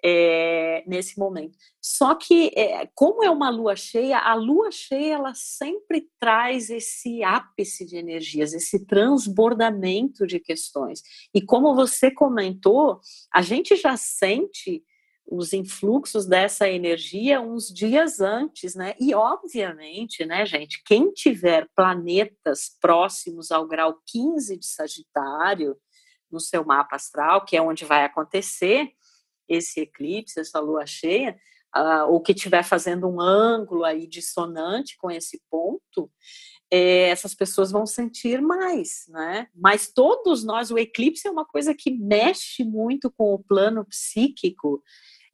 [0.04, 1.58] é, nesse momento.
[1.82, 7.24] Só que, é, como é uma lua cheia, a lua cheia ela sempre traz esse
[7.24, 11.02] ápice de energias, esse transbordamento de questões.
[11.34, 13.00] E como você comentou,
[13.34, 14.84] a gente já sente
[15.26, 18.94] os influxos dessa energia uns dias antes, né?
[19.00, 25.78] E obviamente, né, gente, quem tiver planetas próximos ao grau 15 de Sagitário
[26.30, 28.92] no seu mapa astral, que é onde vai acontecer,
[29.48, 31.38] esse eclipse, essa lua cheia,
[31.76, 36.10] uh, ou que estiver fazendo um ângulo aí dissonante com esse ponto,
[36.72, 39.48] é, essas pessoas vão sentir mais, né?
[39.54, 44.82] Mas todos nós, o eclipse é uma coisa que mexe muito com o plano psíquico,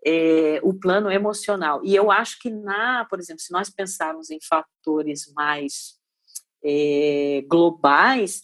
[0.06, 1.82] é, o plano emocional.
[1.84, 5.98] E eu acho que na, por exemplo, se nós pensarmos em fatores mais
[6.63, 8.41] é, globais,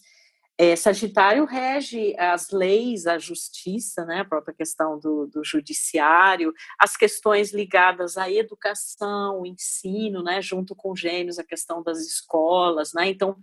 [0.58, 6.96] É, Sagitário rege as leis, a justiça, né, a própria questão do, do, judiciário, as
[6.96, 13.36] questões ligadas à educação, ensino, né, junto com gênios, a questão das escolas, né, então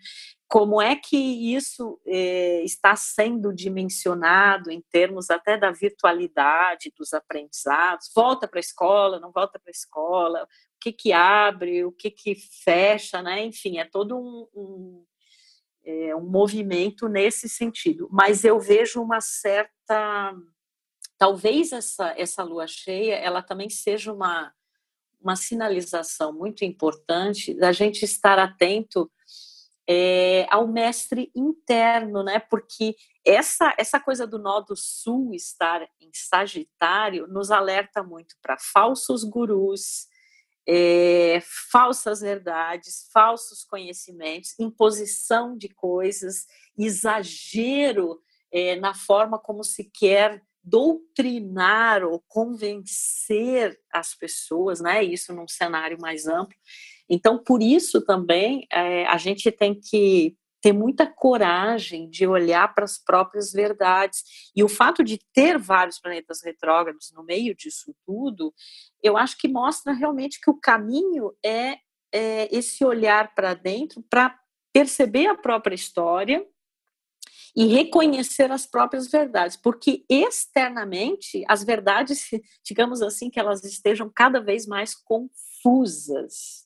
[0.47, 1.17] como é que
[1.55, 8.61] isso é, está sendo dimensionado em termos até da virtualidade dos aprendizados, volta para a
[8.61, 10.47] escola, não volta para a escola, o
[10.81, 15.05] que que abre, o que que fecha, né, enfim, é todo um, um
[15.85, 18.07] é, um movimento nesse sentido.
[18.11, 20.33] Mas eu vejo uma certa.
[21.17, 24.51] Talvez essa, essa lua cheia ela também seja uma,
[25.21, 29.09] uma sinalização muito importante da gente estar atento
[29.87, 32.39] é, ao mestre interno, né?
[32.39, 38.57] Porque essa, essa coisa do nó do sul estar em Sagitário nos alerta muito para
[38.57, 40.07] falsos gurus,
[40.67, 46.45] é, falsas verdades, falsos conhecimentos, imposição de coisas,
[46.77, 48.19] exagero
[48.51, 55.03] é, na forma como se quer doutrinar ou convencer as pessoas, né?
[55.03, 56.55] Isso num cenário mais amplo.
[57.09, 62.85] Então, por isso também é, a gente tem que ter muita coragem de olhar para
[62.85, 64.23] as próprias verdades.
[64.55, 68.53] E o fato de ter vários planetas retrógrados no meio disso tudo,
[69.03, 71.79] eu acho que mostra realmente que o caminho é,
[72.13, 74.39] é esse olhar para dentro para
[74.71, 76.47] perceber a própria história
[77.53, 82.29] e reconhecer as próprias verdades, porque externamente as verdades,
[82.63, 85.52] digamos assim, que elas estejam cada vez mais confusas,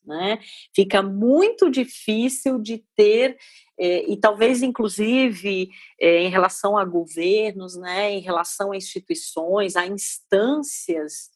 [0.05, 0.39] né?
[0.75, 3.37] Fica muito difícil de ter
[3.79, 9.85] é, e talvez inclusive é, em relação a governos, né, em relação a instituições, a
[9.85, 11.29] instâncias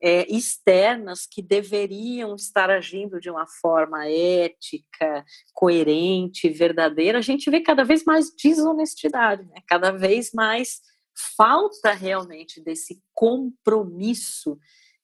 [0.00, 7.60] é, externas que deveriam estar agindo de uma forma ética, coerente, verdadeira, a gente vê
[7.60, 9.60] cada vez mais desonestidade, né?
[9.66, 10.80] cada vez mais
[11.36, 14.56] falta realmente desse compromisso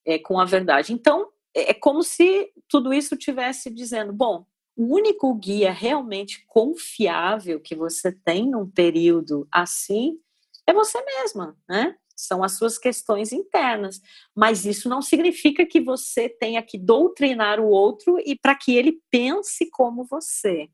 [0.07, 0.93] é, com a verdade.
[0.93, 7.61] Então, é, é como se tudo isso tivesse dizendo: bom, o único guia realmente confiável
[7.61, 10.19] que você tem num período assim
[10.67, 11.97] é você mesma, né?
[12.17, 14.01] são as suas questões internas.
[14.35, 19.01] Mas isso não significa que você tenha que doutrinar o outro e para que ele
[19.11, 20.69] pense como você.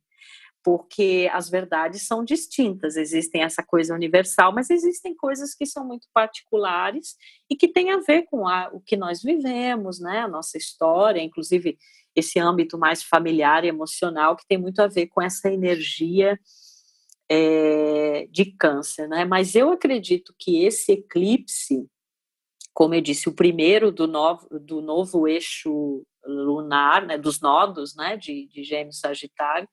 [0.63, 6.07] Porque as verdades são distintas, existem essa coisa universal, mas existem coisas que são muito
[6.13, 7.17] particulares
[7.49, 10.21] e que têm a ver com a, o que nós vivemos, né?
[10.21, 11.79] a nossa história, inclusive
[12.15, 16.39] esse âmbito mais familiar e emocional, que tem muito a ver com essa energia
[17.31, 19.25] é, de câncer, né?
[19.25, 21.87] Mas eu acredito que esse eclipse,
[22.75, 28.17] como eu disse, o primeiro do novo, do novo eixo lunar, né, dos nodos, né,
[28.17, 29.69] de, de Gêmeos Sagitário,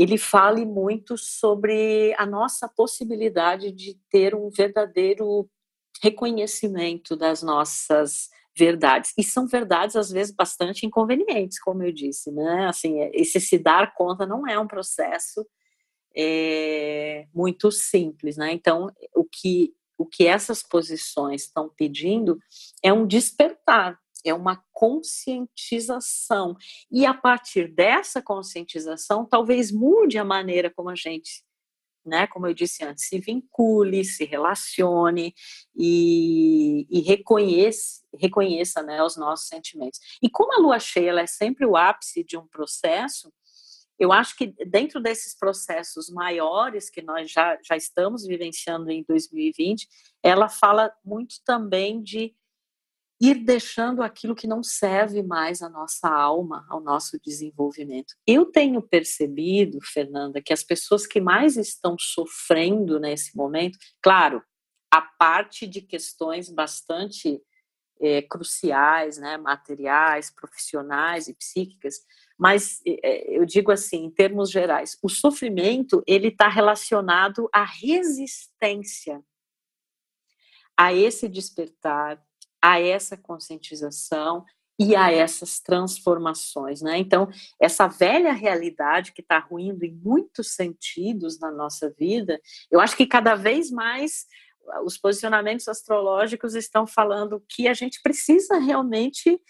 [0.00, 5.46] ele fale muito sobre a nossa possibilidade de ter um verdadeiro
[6.02, 9.12] reconhecimento das nossas verdades.
[9.18, 12.66] E são verdades, às vezes, bastante inconvenientes, como eu disse, né?
[12.66, 15.46] Assim, esse se dar conta não é um processo
[16.16, 18.52] é, muito simples, né?
[18.52, 22.38] Então, o que, o que essas posições estão pedindo
[22.82, 26.56] é um despertar, é uma conscientização.
[26.90, 31.42] E a partir dessa conscientização, talvez mude a maneira como a gente,
[32.04, 35.34] né, como eu disse antes, se vincule, se relacione
[35.74, 40.00] e, e reconheça, reconheça né, os nossos sentimentos.
[40.22, 43.32] E como a lua cheia ela é sempre o ápice de um processo,
[44.00, 49.86] eu acho que dentro desses processos maiores que nós já, já estamos vivenciando em 2020,
[50.22, 52.34] ela fala muito também de
[53.20, 58.14] ir deixando aquilo que não serve mais à nossa alma, ao nosso desenvolvimento.
[58.26, 64.42] Eu tenho percebido, Fernanda, que as pessoas que mais estão sofrendo nesse momento, claro,
[64.90, 67.42] a parte de questões bastante
[68.00, 71.96] é, cruciais, né, materiais, profissionais e psíquicas,
[72.38, 79.22] mas é, eu digo assim, em termos gerais, o sofrimento ele está relacionado à resistência
[80.74, 82.18] a esse despertar,
[82.62, 84.44] a essa conscientização
[84.78, 86.96] e a essas transformações, né?
[86.96, 87.28] Então,
[87.60, 92.40] essa velha realidade que está ruindo em muitos sentidos na nossa vida,
[92.70, 94.26] eu acho que cada vez mais
[94.84, 99.40] os posicionamentos astrológicos estão falando que a gente precisa realmente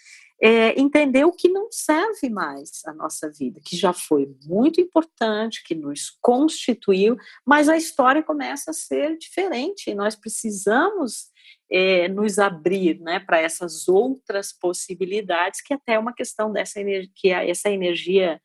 [0.41, 5.63] é, entender o que não serve mais à nossa vida, que já foi muito importante,
[5.63, 11.30] que nos constituiu, mas a história começa a ser diferente nós precisamos
[11.71, 17.11] é, nos abrir né, para essas outras possibilidades, que até é uma questão dessa energia,
[17.15, 18.41] que essa energia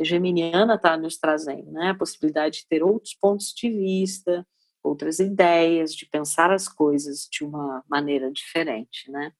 [0.00, 1.90] Geminiana está nos trazendo, né?
[1.90, 4.46] A possibilidade de ter outros pontos de vista,
[4.82, 9.32] outras ideias, de pensar as coisas de uma maneira diferente, né?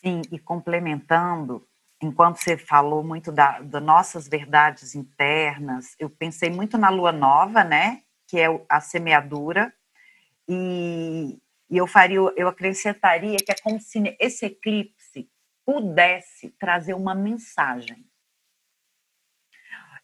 [0.00, 1.66] Sim, e complementando,
[2.02, 7.62] enquanto você falou muito da, das nossas verdades internas, eu pensei muito na lua nova,
[7.62, 8.02] né?
[8.26, 9.72] Que é a semeadura,
[10.48, 11.38] e,
[11.68, 15.28] e eu faria, eu acrescentaria que é como se esse eclipse
[15.64, 18.04] pudesse trazer uma mensagem.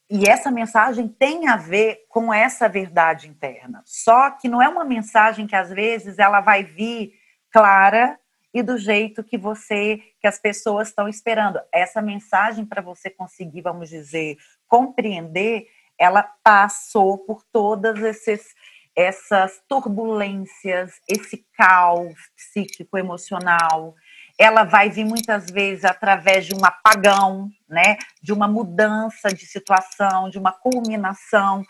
[0.09, 3.81] E essa mensagem tem a ver com essa verdade interna.
[3.85, 7.15] Só que não é uma mensagem que às vezes ela vai vir
[7.53, 8.19] clara
[8.53, 11.61] e do jeito que você, que as pessoas estão esperando.
[11.73, 14.37] Essa mensagem para você conseguir, vamos dizer,
[14.67, 18.55] compreender, ela passou por todas esses,
[18.97, 23.95] essas turbulências, esse caos psíquico emocional.
[24.38, 30.30] Ela vai vir muitas vezes através de um apagão, né, de uma mudança de situação,
[30.30, 31.62] de uma culminação.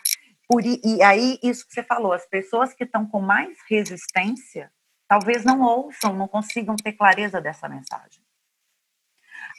[0.47, 4.71] Por, e aí, isso que você falou, as pessoas que estão com mais resistência,
[5.07, 8.23] talvez não ouçam, não consigam ter clareza dessa mensagem.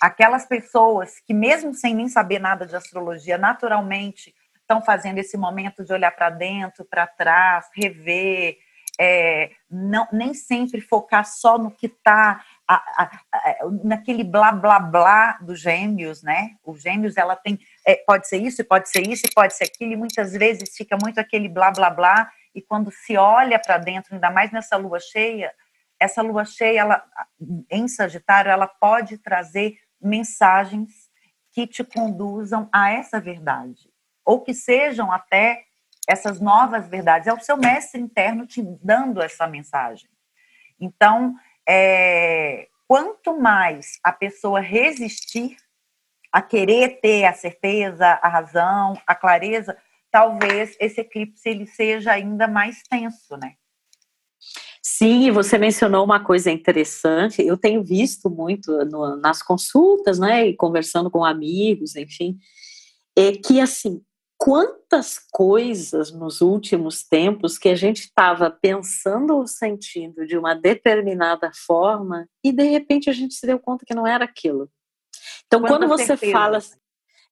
[0.01, 5.85] Aquelas pessoas que, mesmo sem nem saber nada de astrologia, naturalmente estão fazendo esse momento
[5.85, 8.57] de olhar para dentro, para trás, rever,
[9.01, 12.45] é, não, nem sempre focar só no que está
[13.85, 16.57] naquele blá blá blá dos gêmeos, né?
[16.65, 19.97] Os gêmeos, ela tem, é, pode ser isso, pode ser isso, pode ser aquilo, e
[19.97, 24.31] muitas vezes fica muito aquele blá blá blá, e quando se olha para dentro, ainda
[24.31, 25.53] mais nessa lua cheia,
[25.99, 27.05] essa lua cheia, ela,
[27.71, 31.11] em Sagitário, ela pode trazer mensagens
[31.53, 33.92] que te conduzam a essa verdade,
[34.25, 35.65] ou que sejam até
[36.09, 37.29] essas novas verdades.
[37.29, 40.09] É o seu mestre interno te dando essa mensagem.
[40.81, 41.35] Então,
[41.69, 45.57] é, quanto mais a pessoa resistir
[46.33, 49.77] a querer ter a certeza, a razão, a clareza,
[50.11, 53.55] talvez esse eclipse ele seja ainda mais tenso, né?
[54.83, 57.41] Sim, você mencionou uma coisa interessante.
[57.47, 62.39] Eu tenho visto muito no, nas consultas, né, e conversando com amigos, enfim,
[63.17, 64.03] é que assim,
[64.43, 71.53] quantas coisas nos últimos tempos que a gente estava pensando ou sentindo de uma determinada
[71.55, 74.69] forma e de repente a gente se deu conta que não era aquilo.
[75.47, 76.33] Então, Quanta quando você certeza.
[76.33, 76.59] fala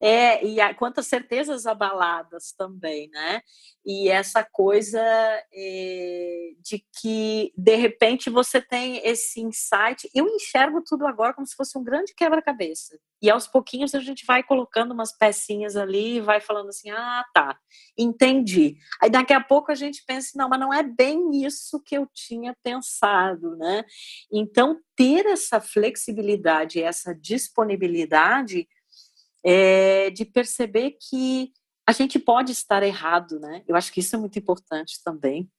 [0.01, 3.41] é, e há, quantas certezas abaladas também, né?
[3.85, 4.99] E essa coisa
[5.53, 10.09] é, de que, de repente, você tem esse insight.
[10.13, 12.99] Eu enxergo tudo agora como se fosse um grande quebra-cabeça.
[13.21, 17.23] E aos pouquinhos a gente vai colocando umas pecinhas ali e vai falando assim: ah,
[17.31, 17.55] tá,
[17.95, 18.77] entendi.
[18.99, 22.07] Aí daqui a pouco a gente pensa: não, mas não é bem isso que eu
[22.11, 23.83] tinha pensado, né?
[24.31, 28.67] Então, ter essa flexibilidade, essa disponibilidade
[29.43, 31.51] é, de perceber que
[31.87, 33.63] a gente pode estar errado, né?
[33.67, 35.49] Eu acho que isso é muito importante também.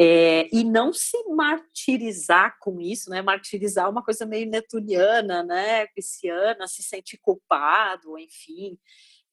[0.00, 3.20] É, e não se martirizar com isso, né?
[3.20, 5.86] Martirizar é uma coisa meio netuniana, né?
[5.88, 8.78] Pisciana, se sentir culpado, enfim.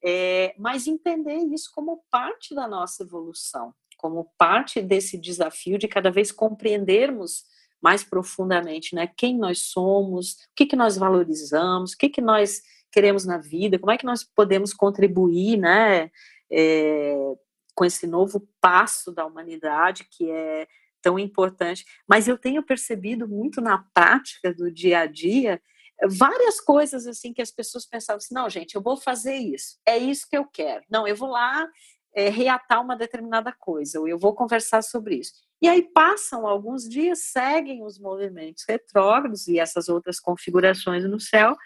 [0.04, 6.10] É, mas entender isso como parte da nossa evolução, como parte desse desafio de cada
[6.10, 7.44] vez compreendermos
[7.82, 9.06] mais profundamente, né?
[9.06, 12.62] Quem nós somos, o que, que nós valorizamos, o que, que nós
[12.96, 16.10] queremos na vida, como é que nós podemos contribuir, né,
[16.50, 17.34] é,
[17.76, 20.66] com esse novo passo da humanidade que é
[21.02, 21.84] tão importante.
[22.08, 25.62] Mas eu tenho percebido muito na prática do dia a dia
[26.08, 29.98] várias coisas assim que as pessoas pensavam assim, não, gente, eu vou fazer isso, é
[29.98, 30.86] isso que eu quero.
[30.90, 31.68] Não, eu vou lá
[32.16, 35.34] é, reatar uma determinada coisa, ou eu vou conversar sobre isso.
[35.62, 41.58] E aí passam alguns dias, seguem os movimentos retrógrados e essas outras configurações no céu,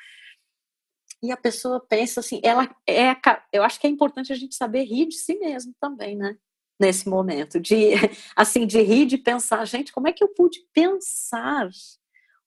[1.22, 3.16] e a pessoa pensa assim, ela é,
[3.52, 6.38] eu acho que é importante a gente saber rir de si mesmo também, né?
[6.80, 7.92] Nesse momento, de
[8.36, 11.70] assim, de rir, de pensar, gente, como é que eu pude pensar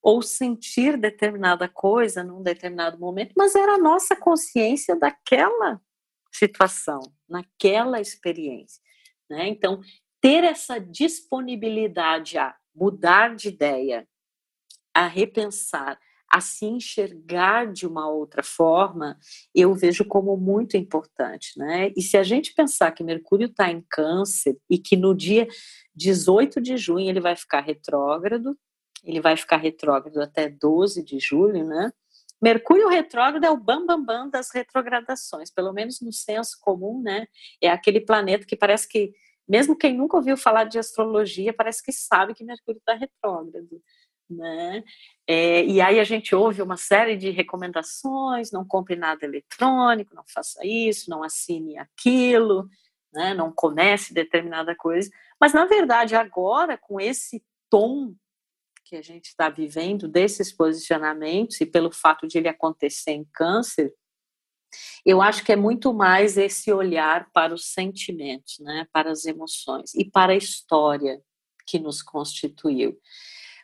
[0.02, 5.80] ou sentir determinada coisa num determinado momento, mas era a nossa consciência daquela
[6.32, 8.82] situação, naquela experiência,
[9.30, 9.48] né?
[9.48, 9.80] Então,
[10.20, 14.08] ter essa disponibilidade a mudar de ideia,
[14.94, 16.00] a repensar,
[16.32, 19.18] a se enxergar de uma outra forma,
[19.54, 21.92] eu vejo como muito importante, né?
[21.94, 25.46] E se a gente pensar que Mercúrio está em Câncer e que no dia
[25.94, 28.56] 18 de junho ele vai ficar retrógrado,
[29.04, 31.92] ele vai ficar retrógrado até 12 de julho, né?
[32.40, 37.26] Mercúrio retrógrado é o bambambam bam, bam das retrogradações, pelo menos no senso comum, né?
[37.60, 39.12] É aquele planeta que parece que,
[39.46, 43.82] mesmo quem nunca ouviu falar de astrologia, parece que sabe que Mercúrio está retrógrado
[44.32, 44.82] né?
[45.26, 50.24] É, e aí a gente ouve uma série de recomendações, não compre nada eletrônico, não
[50.26, 52.68] faça isso, não assine aquilo,
[53.12, 53.34] né?
[53.34, 55.10] não comece determinada coisa.
[55.40, 58.14] Mas, na verdade, agora, com esse tom
[58.84, 63.94] que a gente está vivendo, desses posicionamentos, e pelo fato de ele acontecer em câncer,
[65.04, 68.86] eu acho que é muito mais esse olhar para os sentimentos, né?
[68.92, 71.22] para as emoções e para a história
[71.66, 72.98] que nos constituiu.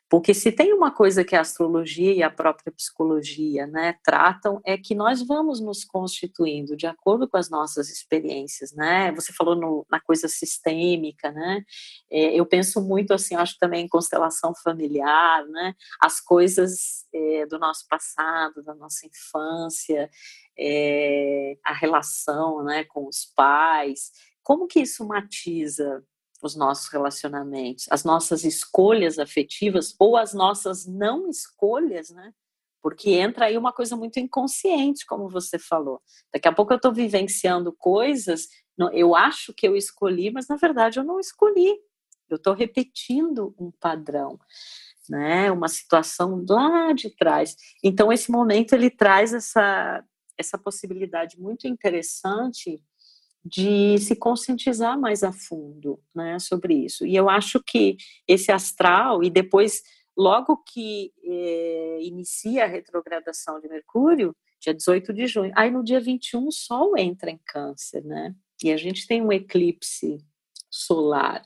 [0.09, 4.79] Porque se tem uma coisa que a astrologia e a própria psicologia né, tratam, é
[4.79, 9.13] que nós vamos nos constituindo de acordo com as nossas experiências, né?
[9.13, 11.63] Você falou no, na coisa sistêmica, né?
[12.11, 15.75] É, eu penso muito assim, acho também em constelação familiar, né?
[16.01, 20.09] As coisas é, do nosso passado, da nossa infância,
[20.59, 24.11] é, a relação né, com os pais,
[24.43, 26.03] como que isso matiza
[26.43, 32.33] os nossos relacionamentos, as nossas escolhas afetivas ou as nossas não escolhas, né?
[32.81, 36.01] Porque entra aí uma coisa muito inconsciente, como você falou.
[36.33, 38.49] Daqui a pouco eu estou vivenciando coisas,
[38.93, 41.77] eu acho que eu escolhi, mas na verdade eu não escolhi.
[42.31, 44.39] Eu estou repetindo um padrão,
[45.09, 45.51] né?
[45.51, 47.57] Uma situação lá de trás.
[47.83, 50.05] Então esse momento ele traz essa
[50.39, 52.81] essa possibilidade muito interessante
[53.45, 57.07] de se conscientizar mais a fundo né, sobre isso.
[57.07, 59.83] E eu acho que esse astral, e depois,
[60.17, 66.01] logo que é, inicia a retrogradação de Mercúrio, dia 18 de junho, aí no dia
[66.01, 68.35] 21 o Sol entra em Câncer, né?
[68.63, 70.19] E a gente tem um eclipse
[70.71, 71.43] solar.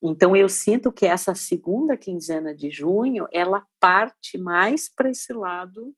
[0.00, 5.94] Então eu sinto que essa segunda quinzena de junho, ela parte mais para esse lado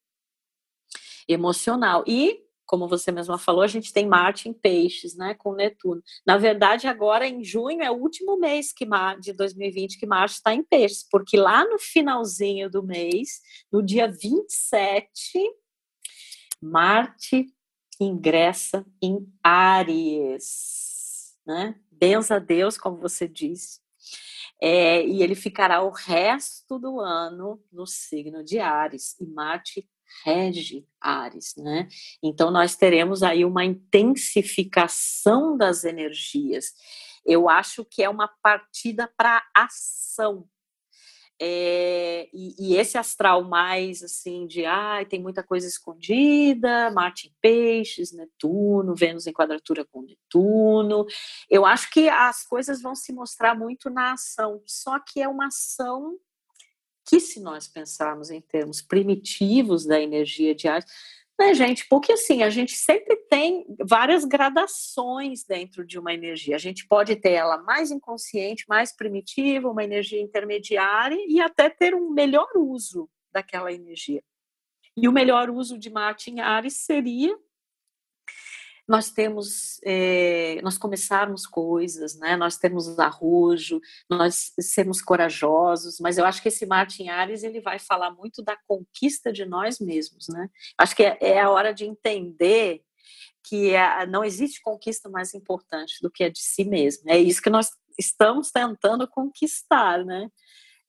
[1.28, 2.04] emocional.
[2.06, 6.02] E como você mesma falou, a gente tem Marte em Peixes, né, com Netuno.
[6.26, 8.86] Na verdade, agora em junho é o último mês que
[9.20, 13.40] de 2020 que Marte está em Peixes, porque lá no finalzinho do mês,
[13.72, 15.40] no dia 27,
[16.60, 17.46] Marte
[18.00, 21.80] ingressa em Áries, né?
[21.90, 23.80] Benza a Deus, como você disse.
[24.60, 29.18] É, e ele ficará o resto do ano no signo de Ares.
[29.20, 29.88] E Marte
[30.24, 31.88] rege Ares, né?
[32.22, 36.72] Então nós teremos aí uma intensificação das energias.
[37.24, 40.48] Eu acho que é uma partida para ação.
[41.38, 47.34] É, e, e, esse astral mais assim de ah, tem muita coisa escondida, Marte em
[47.42, 51.04] peixes, Netuno, Vênus em quadratura com Netuno.
[51.50, 55.48] Eu acho que as coisas vão se mostrar muito na ação, só que é uma
[55.48, 56.16] ação
[57.06, 60.86] que se nós pensarmos em termos primitivos da energia de Ares,
[61.38, 61.86] né, gente?
[61.88, 66.56] Porque assim, a gente sempre tem várias gradações dentro de uma energia.
[66.56, 71.94] A gente pode ter ela mais inconsciente, mais primitiva, uma energia intermediária e até ter
[71.94, 74.22] um melhor uso daquela energia.
[74.96, 77.36] E o melhor uso de Marte em Ares seria
[78.88, 82.36] nós temos, é, nós começarmos coisas, né?
[82.36, 87.78] nós temos arrojo, nós sermos corajosos, mas eu acho que esse Martin Ares ele vai
[87.78, 90.48] falar muito da conquista de nós mesmos, né?
[90.78, 92.82] Acho que é, é a hora de entender
[93.42, 97.10] que é, não existe conquista mais importante do que a de si mesmo.
[97.10, 100.28] É isso que nós estamos tentando conquistar, né?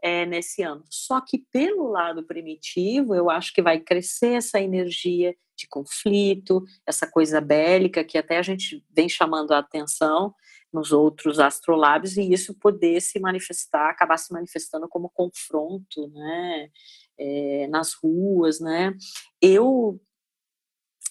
[0.01, 0.83] É, nesse ano.
[0.89, 7.09] Só que pelo lado primitivo, eu acho que vai crescer essa energia de conflito, essa
[7.09, 10.33] coisa bélica que até a gente vem chamando a atenção
[10.71, 16.69] nos outros astrolábios e isso poder se manifestar, acabar se manifestando como confronto, né,
[17.17, 18.93] é, nas ruas, né.
[19.41, 19.99] Eu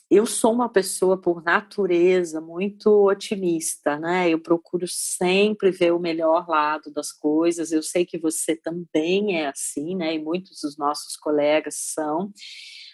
[0.08, 4.30] eu sou uma pessoa por natureza muito otimista, né?
[4.30, 7.72] Eu procuro sempre ver o melhor lado das coisas.
[7.72, 10.14] Eu sei que você também é assim, né?
[10.14, 12.32] E muitos dos nossos colegas são.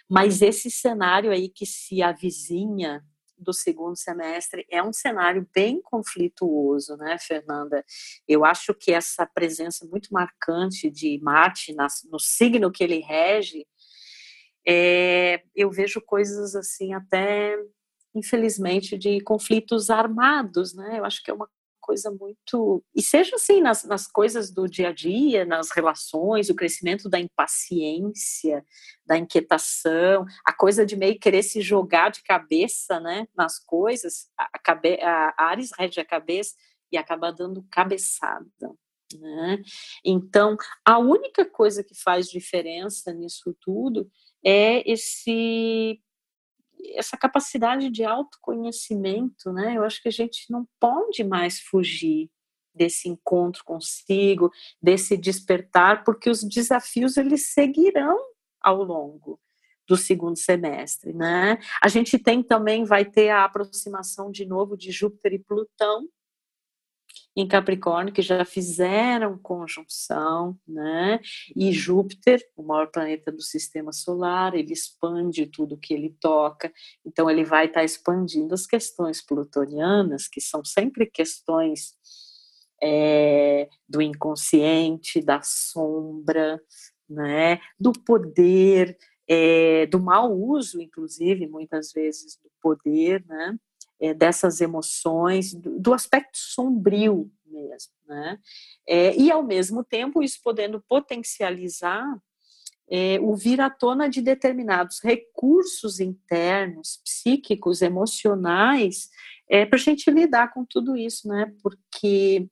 [0.09, 3.05] Mas esse cenário aí que se avizinha
[3.37, 7.85] do segundo semestre é um cenário bem conflituoso, né, Fernanda?
[8.27, 11.75] Eu acho que essa presença muito marcante de Marte
[12.11, 13.67] no signo que ele rege
[14.67, 17.57] é, eu vejo coisas assim até
[18.15, 20.99] infelizmente de conflitos armados, né?
[20.99, 21.49] Eu acho que é uma
[21.81, 26.55] coisa muito e seja assim nas, nas coisas do dia a dia, nas relações, o
[26.55, 28.65] crescimento da impaciência,
[29.05, 33.27] da inquietação, a coisa de meio querer se jogar de cabeça, né?
[33.37, 34.49] Nas coisas, a,
[35.03, 36.55] a Ares rege a cabeça
[36.91, 38.47] e acaba dando cabeçada.
[39.19, 39.63] Né?
[40.05, 44.11] Então, a única coisa que faz diferença nisso tudo
[44.45, 46.01] é esse
[46.95, 49.77] essa capacidade de autoconhecimento, né?
[49.77, 52.29] Eu acho que a gente não pode mais fugir
[52.75, 54.51] desse encontro consigo,
[54.83, 58.19] desse despertar, porque os desafios eles seguirão
[58.61, 59.39] ao longo
[59.87, 61.59] do segundo semestre, né?
[61.81, 66.09] A gente tem também vai ter a aproximação de novo de Júpiter e Plutão
[67.35, 71.19] em Capricórnio, que já fizeram conjunção, né?
[71.57, 76.71] E Júpiter, o maior planeta do sistema solar, ele expande tudo que ele toca,
[77.05, 81.95] então ele vai estar tá expandindo as questões plutonianas, que são sempre questões
[82.83, 86.61] é, do inconsciente, da sombra,
[87.09, 87.61] né?
[87.81, 93.57] Do poder, é, do mau uso, inclusive, muitas vezes, do poder, né?
[94.03, 98.37] É, dessas emoções, do, do, aspecto sombrio mesmo, né?
[98.87, 102.05] É, e ao mesmo tempo isso podendo potencializar
[102.91, 109.09] é, o vir à tona de determinados recursos internos, psíquicos, emocionais,
[109.49, 111.55] é, para a gente lidar com tudo isso, né?
[111.63, 112.49] Porque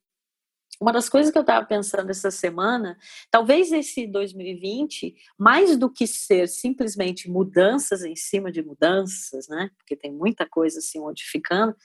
[0.81, 2.97] uma das coisas que eu estava pensando essa semana,
[3.29, 9.69] talvez esse 2020, mais do que ser simplesmente mudanças em cima de mudanças, né?
[9.77, 11.75] Porque tem muita coisa se modificando,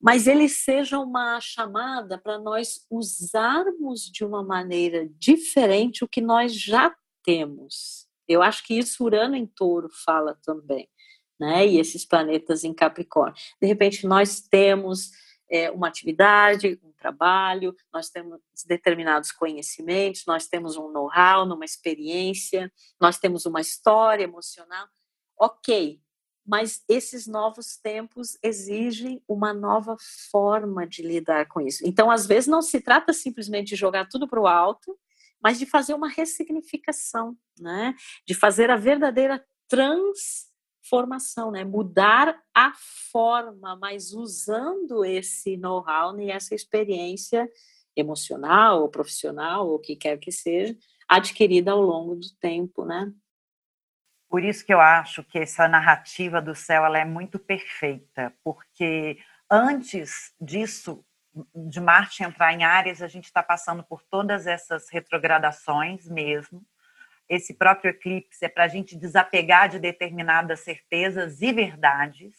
[0.00, 6.54] mas ele seja uma chamada para nós usarmos de uma maneira diferente o que nós
[6.54, 6.94] já
[7.24, 8.06] temos.
[8.28, 10.88] Eu acho que isso Urano em Touro fala também,
[11.40, 11.66] né?
[11.66, 13.34] E esses planetas em Capricórnio.
[13.60, 15.10] De repente nós temos
[15.50, 22.72] é, uma atividade, um trabalho, nós temos determinados conhecimentos, nós temos um know-how, uma experiência,
[23.00, 24.86] nós temos uma história emocional.
[25.38, 26.00] Ok,
[26.46, 29.96] mas esses novos tempos exigem uma nova
[30.30, 31.82] forma de lidar com isso.
[31.84, 34.96] Então, às vezes, não se trata simplesmente de jogar tudo para o alto,
[35.42, 37.94] mas de fazer uma ressignificação, né?
[38.26, 40.45] de fazer a verdadeira trans
[40.88, 41.64] formação, né?
[41.64, 42.72] Mudar a
[43.10, 47.48] forma, mas usando esse know-how e essa experiência
[47.94, 50.76] emocional ou profissional, ou o que quer que seja,
[51.08, 53.12] adquirida ao longo do tempo, né?
[54.28, 59.18] Por isso que eu acho que essa narrativa do céu ela é muito perfeita, porque
[59.50, 61.04] antes disso,
[61.54, 66.62] de Marte entrar em Áries, a gente está passando por todas essas retrogradações mesmo,
[67.28, 72.34] esse próprio eclipse é para a gente desapegar de determinadas certezas e verdades.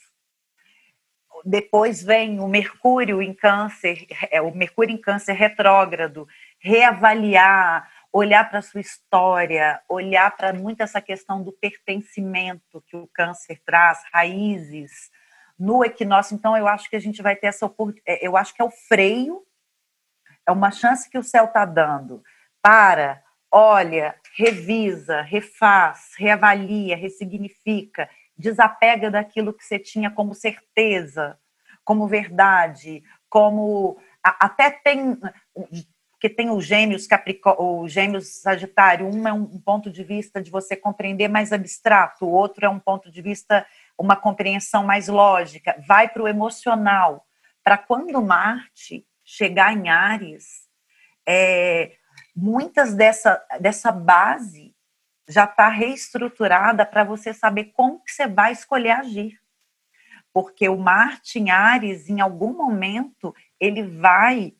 [1.45, 6.27] Depois vem o Mercúrio em Câncer, é, o Mercúrio em Câncer retrógrado,
[6.59, 13.07] reavaliar, olhar para a sua história, olhar para muito essa questão do pertencimento que o
[13.13, 15.11] Câncer traz, raízes.
[15.59, 18.53] No equinócio, então, eu acho que a gente vai ter essa oportunidade, é, eu acho
[18.55, 19.43] que é o freio,
[20.47, 22.23] é uma chance que o céu está dando
[22.61, 23.21] para
[23.51, 28.07] olha, revisa, refaz, reavalia, ressignifica,
[28.37, 31.39] desapega daquilo que você tinha como certeza,
[31.83, 35.17] como verdade, como até tem
[36.19, 40.51] que tem os gêmeos Capricórnio, os gêmeos Sagitário, um é um ponto de vista de
[40.51, 43.65] você compreender mais abstrato, o outro é um ponto de vista
[43.97, 47.25] uma compreensão mais lógica, vai para o emocional,
[47.63, 50.67] para quando Marte chegar em Ares,
[51.27, 51.96] é,
[52.37, 54.75] muitas dessa, dessa base
[55.27, 59.41] já está reestruturada para você saber como que você vai escolher agir.
[60.31, 64.53] Porque o Marte em Ares, em algum momento, ele vai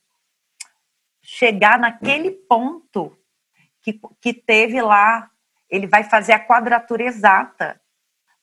[1.22, 3.16] chegar naquele ponto
[3.84, 5.30] que, que teve lá,
[5.70, 7.80] ele vai fazer a quadratura exata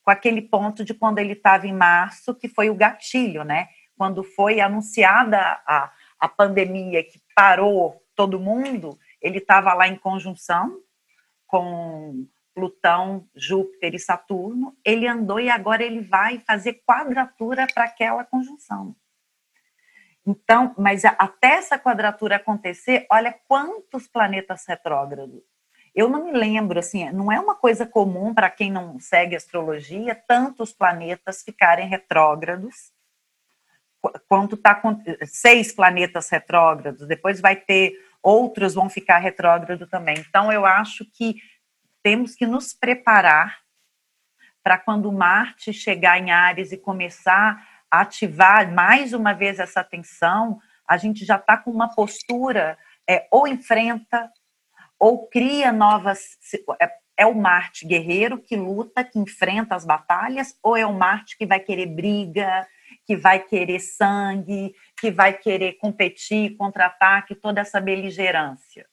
[0.05, 3.68] com aquele ponto de quando ele estava em março, que foi o gatilho, né?
[3.97, 10.79] Quando foi anunciada a, a pandemia que parou todo mundo, ele estava lá em conjunção
[11.47, 18.22] com Plutão, Júpiter e Saturno, ele andou e agora ele vai fazer quadratura para aquela
[18.22, 18.95] conjunção.
[20.27, 25.43] Então, mas até essa quadratura acontecer, olha quantos planetas retrógrados.
[25.95, 30.14] Eu não me lembro, assim, não é uma coisa comum para quem não segue astrologia,
[30.14, 32.93] tantos planetas ficarem retrógrados,
[34.29, 37.95] quanto está com seis planetas retrógrados, depois vai ter
[38.25, 40.16] outros vão ficar retrógrado também.
[40.18, 41.37] Então, eu acho que
[42.03, 43.59] temos que nos preparar
[44.62, 50.59] para quando Marte chegar em Ares e começar a ativar mais uma vez essa atenção,
[50.89, 54.31] a gente já está com uma postura é, ou enfrenta
[54.99, 56.39] ou cria novas.
[56.81, 61.37] É, é o Marte guerreiro que luta, que enfrenta as batalhas, ou é o Marte
[61.37, 62.66] que vai querer briga,
[63.07, 68.87] que vai querer sangue, que vai querer competir, contra-ataque, toda essa beligerância.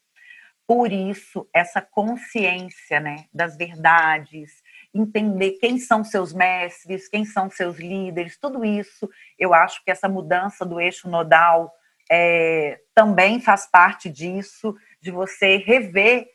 [0.68, 4.62] Por isso, essa consciência né, das verdades,
[4.94, 10.08] entender quem são seus mestres, quem são seus líderes, tudo isso, eu acho que essa
[10.08, 11.74] mudança do eixo nodal
[12.10, 16.28] é, também faz parte disso, de você rever,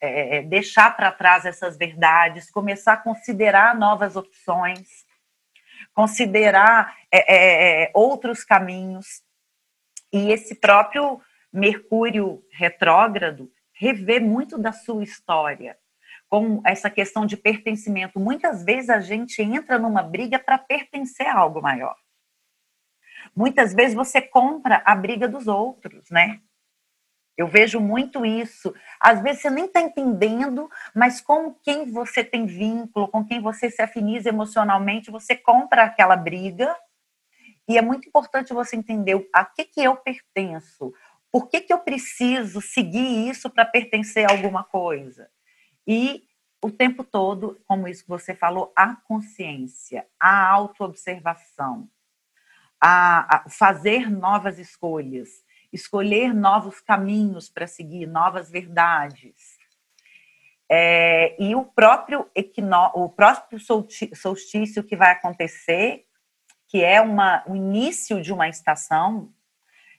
[0.00, 5.03] é, deixar para trás essas verdades, começar a considerar novas opções,
[5.94, 9.22] considerar é, é, outros caminhos.
[10.12, 11.20] E esse próprio
[11.52, 15.78] Mercúrio retrógrado rever muito da sua história,
[16.28, 18.18] com essa questão de pertencimento.
[18.18, 21.96] Muitas vezes a gente entra numa briga para pertencer a algo maior.
[23.34, 26.40] Muitas vezes você compra a briga dos outros, né?
[27.36, 28.72] Eu vejo muito isso.
[29.00, 33.70] Às vezes você nem está entendendo, mas com quem você tem vínculo, com quem você
[33.70, 36.74] se afiniza emocionalmente, você compra aquela briga.
[37.68, 40.92] E é muito importante você entender a que, que eu pertenço.
[41.32, 45.28] Por que, que eu preciso seguir isso para pertencer a alguma coisa?
[45.84, 46.22] E
[46.62, 51.90] o tempo todo, como isso que você falou, a consciência, a autoobservação,
[52.80, 55.43] a, a fazer novas escolhas,
[55.74, 59.58] escolher novos caminhos para seguir, novas verdades.
[60.70, 63.58] É, e o próprio, equino, o próprio
[64.14, 66.06] solstício que vai acontecer,
[66.68, 69.32] que é uma, o início de uma estação,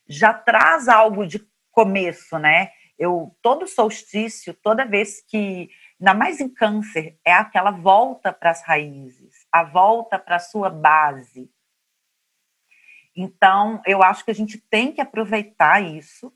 [0.08, 2.72] já traz algo de começo, né?
[2.98, 5.70] Eu todo solstício, toda vez que,
[6.00, 10.70] ainda mais em câncer, é aquela volta para as raízes, a volta para a sua
[10.70, 11.52] base.
[13.16, 16.34] Então, eu acho que a gente tem que aproveitar isso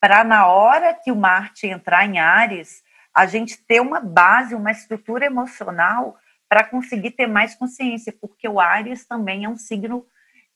[0.00, 2.82] para na hora que o Marte entrar em Ares,
[3.12, 8.58] a gente ter uma base, uma estrutura emocional para conseguir ter mais consciência, porque o
[8.58, 10.06] Ares também é um signo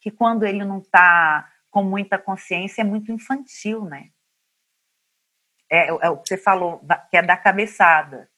[0.00, 4.10] que quando ele não está com muita consciência é muito infantil, né?
[5.70, 6.80] É, é, o que você falou,
[7.10, 8.30] que é da cabeçada.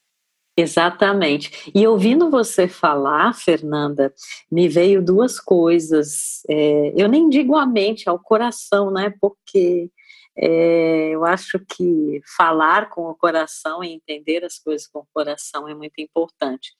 [0.56, 1.70] Exatamente.
[1.74, 4.12] E ouvindo você falar, Fernanda,
[4.50, 6.42] me veio duas coisas.
[6.48, 9.12] É, eu nem digo a mente, ao coração, né?
[9.20, 9.90] Porque
[10.34, 15.68] é, eu acho que falar com o coração e entender as coisas com o coração
[15.68, 16.72] é muito importante.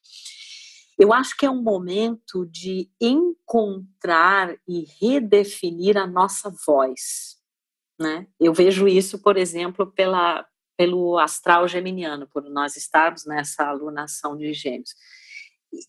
[0.99, 7.37] Eu acho que é um momento de encontrar e redefinir a nossa voz.
[8.01, 8.27] Né?
[8.41, 10.47] Eu vejo isso, por exemplo, pela,
[10.77, 14.95] pelo astral geminiano, por nós estarmos nessa alunação de gêmeos.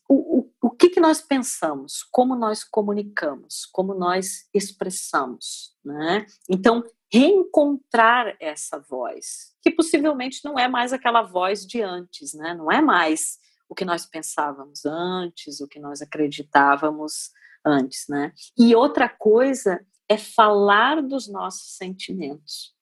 [0.07, 5.75] O, o, o que, que nós pensamos, como nós comunicamos, como nós expressamos.
[5.83, 6.25] Né?
[6.49, 12.53] Então, reencontrar essa voz, que possivelmente não é mais aquela voz de antes, né?
[12.53, 17.31] não é mais o que nós pensávamos antes, o que nós acreditávamos
[17.65, 18.31] antes, né?
[18.57, 22.73] E outra coisa é falar dos nossos sentimentos,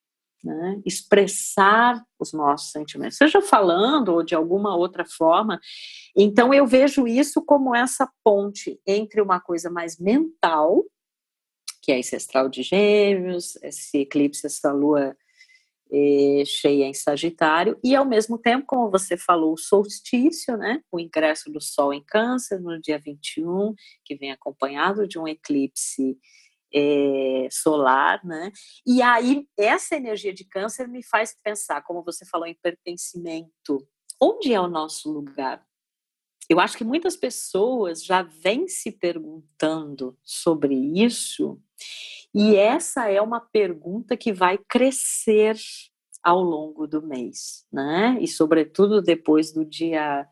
[0.45, 0.79] né?
[0.85, 5.59] expressar os nossos sentimentos, seja falando ou de alguma outra forma.
[6.15, 10.83] Então, eu vejo isso como essa ponte entre uma coisa mais mental,
[11.81, 15.15] que é esse astral de gêmeos, esse eclipse, essa lua
[15.91, 20.99] é, cheia em Sagitário, e ao mesmo tempo, como você falou, o solstício, né, o
[20.99, 23.73] ingresso do Sol em Câncer no dia 21,
[24.03, 26.17] que vem acompanhado de um eclipse
[26.75, 28.51] é, solar, né?
[28.85, 33.87] E aí essa energia de Câncer me faz pensar, como você falou em pertencimento,
[34.21, 35.65] onde é o nosso lugar?
[36.49, 41.59] Eu acho que muitas pessoas já vêm se perguntando sobre isso
[42.33, 45.55] e essa é uma pergunta que vai crescer
[46.21, 48.17] ao longo do mês, né?
[48.19, 50.27] E sobretudo depois do dia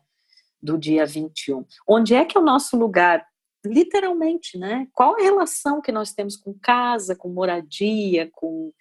[0.62, 1.64] do dia 21.
[1.86, 3.24] Onde é que é o nosso lugar?
[3.64, 4.86] Literalmente, né?
[4.92, 8.72] Qual a relação que nós temos com casa, com moradia, com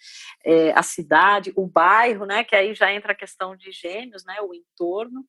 [0.43, 2.43] é, a cidade, o bairro, né?
[2.43, 4.41] Que aí já entra a questão de gêmeos, né?
[4.41, 5.25] O entorno.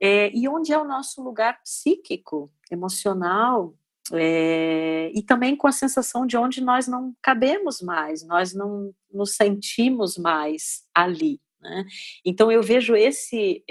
[0.00, 3.74] É, e onde é o nosso lugar psíquico, emocional,
[4.12, 9.34] é, e também com a sensação de onde nós não cabemos mais, nós não nos
[9.34, 11.40] sentimos mais ali.
[11.60, 11.84] Né?
[12.24, 13.64] Então eu vejo esse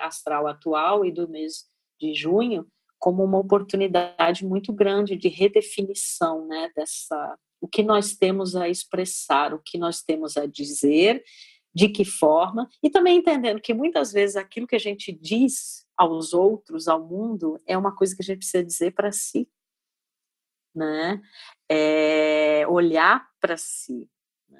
[0.00, 1.66] astral atual e do mês
[2.00, 2.66] de junho
[2.98, 9.52] como uma oportunidade muito grande de redefinição né, dessa o que nós temos a expressar,
[9.52, 11.24] o que nós temos a dizer,
[11.74, 16.32] de que forma, e também entendendo que muitas vezes aquilo que a gente diz aos
[16.32, 19.48] outros, ao mundo, é uma coisa que a gente precisa dizer para si
[20.78, 21.20] né?
[21.68, 24.08] É olhar para si,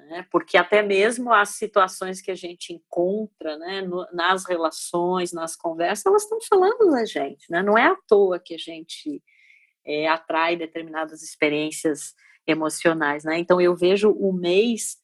[0.09, 0.25] né?
[0.31, 6.05] Porque até mesmo as situações que a gente encontra, né, no, nas relações, nas conversas,
[6.05, 7.61] elas estão falando da gente, né?
[7.61, 9.23] Não é à toa que a gente
[9.85, 12.15] é, atrai determinadas experiências
[12.47, 13.37] emocionais, né?
[13.37, 14.97] Então eu vejo o mês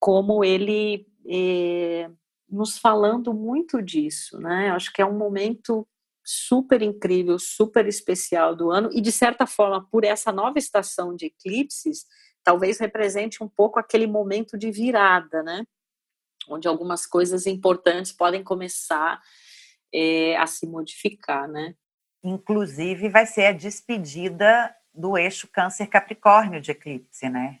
[0.00, 2.10] como ele é,
[2.48, 4.70] nos falando muito disso, né?
[4.70, 5.86] Acho que é um momento
[6.24, 11.26] super incrível, super especial do ano, e de certa forma, por essa nova estação de
[11.26, 12.06] eclipses,
[12.48, 15.66] talvez represente um pouco aquele momento de virada, né?
[16.48, 19.20] Onde algumas coisas importantes podem começar
[19.92, 21.74] é, a se modificar, né?
[22.24, 27.58] Inclusive, vai ser a despedida do eixo Câncer-Capricórnio de eclipse, né?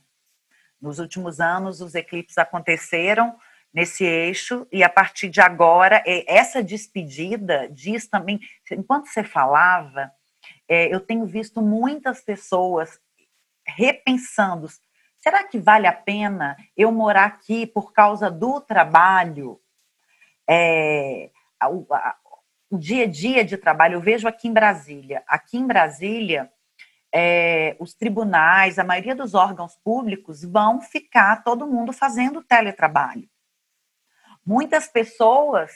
[0.80, 3.36] Nos últimos anos, os eclipses aconteceram
[3.70, 8.40] nesse eixo, e a partir de agora, essa despedida diz também.
[8.72, 10.10] Enquanto você falava,
[10.66, 12.98] é, eu tenho visto muitas pessoas
[13.68, 14.68] repensando:
[15.18, 19.60] será que vale a pena eu morar aqui por causa do trabalho?
[20.48, 21.30] É,
[21.70, 22.16] o, a,
[22.70, 25.22] o dia a dia de trabalho, eu vejo aqui em Brasília.
[25.26, 26.50] Aqui em Brasília,
[27.12, 33.28] é, os tribunais, a maioria dos órgãos públicos vão ficar todo mundo fazendo teletrabalho.
[34.44, 35.72] Muitas pessoas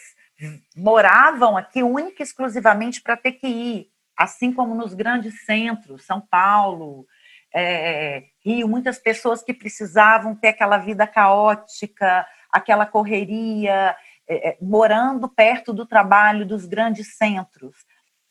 [0.77, 6.21] moravam aqui única e exclusivamente para ter que ir, assim como nos grandes centros, São
[6.21, 7.07] Paulo,
[7.55, 13.97] é, Rio, muitas pessoas que precisavam ter aquela vida caótica, aquela correria,
[14.29, 17.77] é, é morando perto do trabalho dos grandes centros.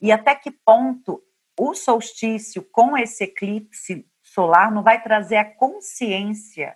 [0.01, 1.21] E até que ponto
[1.59, 6.75] o solstício com esse eclipse solar não vai trazer a consciência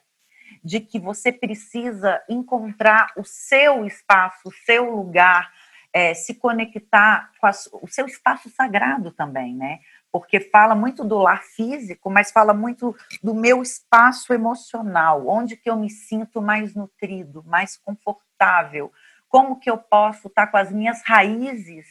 [0.63, 5.51] de que você precisa encontrar o seu espaço, o seu lugar,
[5.93, 9.79] é, se conectar com a, o seu espaço sagrado também, né?
[10.15, 15.69] Porque fala muito do lar físico, mas fala muito do meu espaço emocional, onde que
[15.69, 18.93] eu me sinto mais nutrido, mais confortável,
[19.27, 21.85] como que eu posso estar com as minhas raízes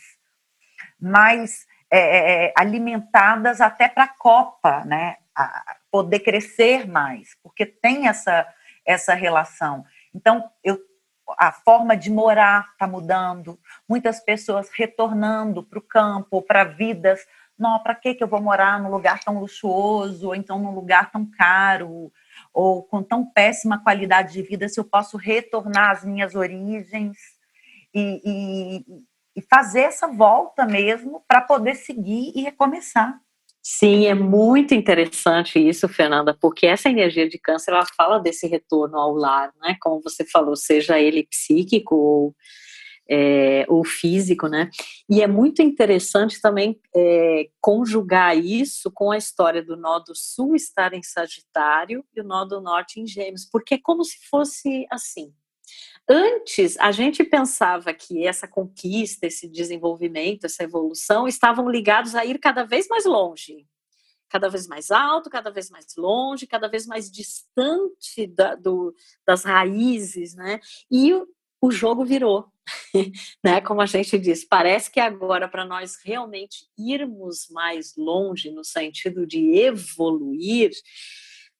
[0.98, 5.18] mais é, é, é, alimentadas até para a copa, né?
[5.36, 8.48] A poder crescer mais, porque tem essa,
[8.86, 9.84] essa relação.
[10.14, 10.78] Então, eu,
[11.38, 17.20] a forma de morar está mudando, muitas pessoas retornando para o campo, para vidas.
[17.58, 21.24] Não, para que eu vou morar num lugar tão luxuoso, ou então num lugar tão
[21.24, 22.12] caro,
[22.52, 27.16] ou com tão péssima qualidade de vida, se eu posso retornar às minhas origens
[27.94, 29.04] e, e
[29.36, 33.18] e fazer essa volta mesmo para poder seguir e recomeçar.
[33.62, 38.98] Sim, é muito interessante isso, Fernanda, porque essa energia de câncer, ela fala desse retorno
[38.98, 39.74] ao lar, né?
[39.80, 42.36] Como você falou, seja ele psíquico ou,
[43.08, 44.70] é, físico, né?
[45.08, 50.54] E é muito interessante também é, conjugar isso com a história do nó do sul
[50.54, 54.86] estar em Sagitário e o nó do norte em Gêmeos, porque é como se fosse
[54.90, 55.32] assim,
[56.08, 62.38] Antes, a gente pensava que essa conquista, esse desenvolvimento, essa evolução estavam ligados a ir
[62.38, 63.66] cada vez mais longe,
[64.28, 68.94] cada vez mais alto, cada vez mais longe, cada vez mais distante da, do,
[69.26, 70.60] das raízes, né?
[70.90, 71.14] E
[71.66, 72.46] o, jogo virou,
[73.44, 73.60] né?
[73.60, 79.26] Como a gente diz, parece que agora para nós realmente irmos mais longe no sentido
[79.26, 80.70] de evoluir,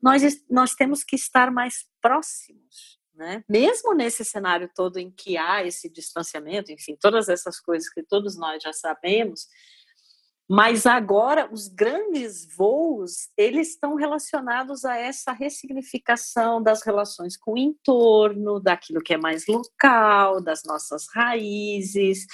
[0.03, 3.45] nós, nós temos que estar mais próximos né?
[3.49, 8.37] Mesmo nesse cenário todo em que há esse distanciamento, enfim, todas essas coisas que todos
[8.37, 9.47] nós já sabemos,
[10.49, 17.59] mas agora os grandes voos, eles estão relacionados a essa ressignificação das relações com o
[17.59, 22.27] entorno, daquilo que é mais local, das nossas raízes,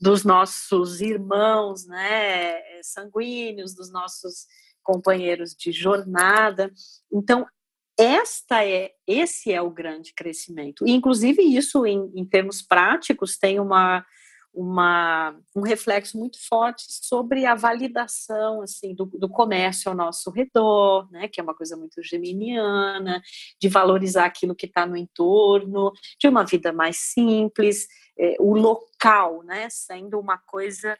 [0.00, 4.46] dos nossos irmãos, né, sanguíneos, dos nossos
[4.82, 6.70] companheiros de jornada.
[7.10, 7.46] Então,
[7.98, 10.86] esta é, esse é o grande crescimento.
[10.86, 14.04] E, inclusive, isso, em, em termos práticos, tem uma,
[14.56, 21.06] uma, um reflexo muito forte sobre a validação assim do, do, comércio ao nosso redor,
[21.12, 23.22] né, que é uma coisa muito geminiana,
[23.60, 27.86] de valorizar aquilo que está no entorno, de uma vida mais simples,
[28.18, 30.98] é, o local, né, sendo uma coisa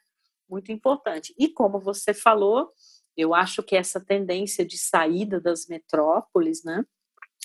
[0.48, 1.34] muito importante.
[1.38, 2.70] E como você falou,
[3.16, 6.84] eu acho que essa tendência de saída das metrópoles, né?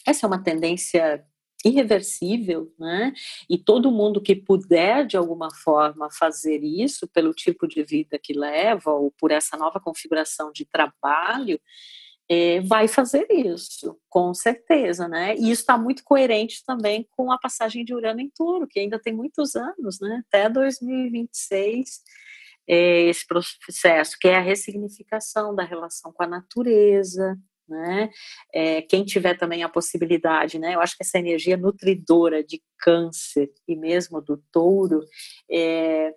[0.05, 1.25] Essa é uma tendência
[1.65, 3.13] irreversível, né?
[3.49, 8.33] E todo mundo que puder de alguma forma fazer isso pelo tipo de vida que
[8.33, 11.59] leva ou por essa nova configuração de trabalho,
[12.29, 15.35] é, vai fazer isso, com certeza, né?
[15.35, 18.97] E isso está muito coerente também com a passagem de Urano em Touro, que ainda
[18.99, 20.23] tem muitos anos, né?
[20.27, 22.01] Até 2026
[22.67, 27.37] é, esse processo, que é a ressignificação da relação com a natureza,
[27.71, 28.09] né?
[28.53, 30.75] É, quem tiver também a possibilidade, né?
[30.75, 35.01] Eu acho que essa energia nutridora de câncer e mesmo do touro,
[35.49, 36.13] é,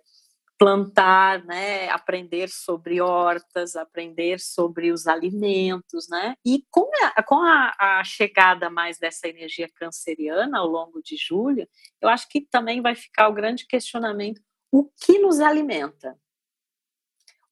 [0.57, 1.89] plantar, né?
[1.89, 6.35] Aprender sobre hortas, aprender sobre os alimentos, né?
[6.45, 11.67] E com a, com a, a chegada mais dessa energia canceriana ao longo de julho,
[12.01, 14.41] eu acho que também vai ficar o grande questionamento:
[14.71, 16.17] o que nos alimenta?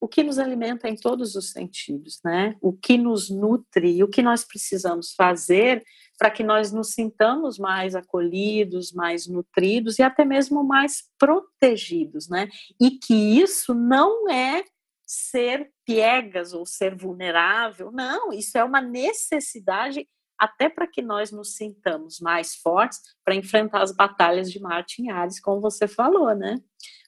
[0.00, 2.56] O que nos alimenta em todos os sentidos, né?
[2.60, 5.82] O que nos nutre e o que nós precisamos fazer
[6.18, 12.48] para que nós nos sintamos mais acolhidos, mais nutridos e até mesmo mais protegidos, né?
[12.80, 14.64] E que isso não é
[15.06, 21.54] ser piegas ou ser vulnerável, não, isso é uma necessidade até para que nós nos
[21.56, 26.60] sintamos mais fortes para enfrentar as batalhas de Marte em Ares, como você falou, né?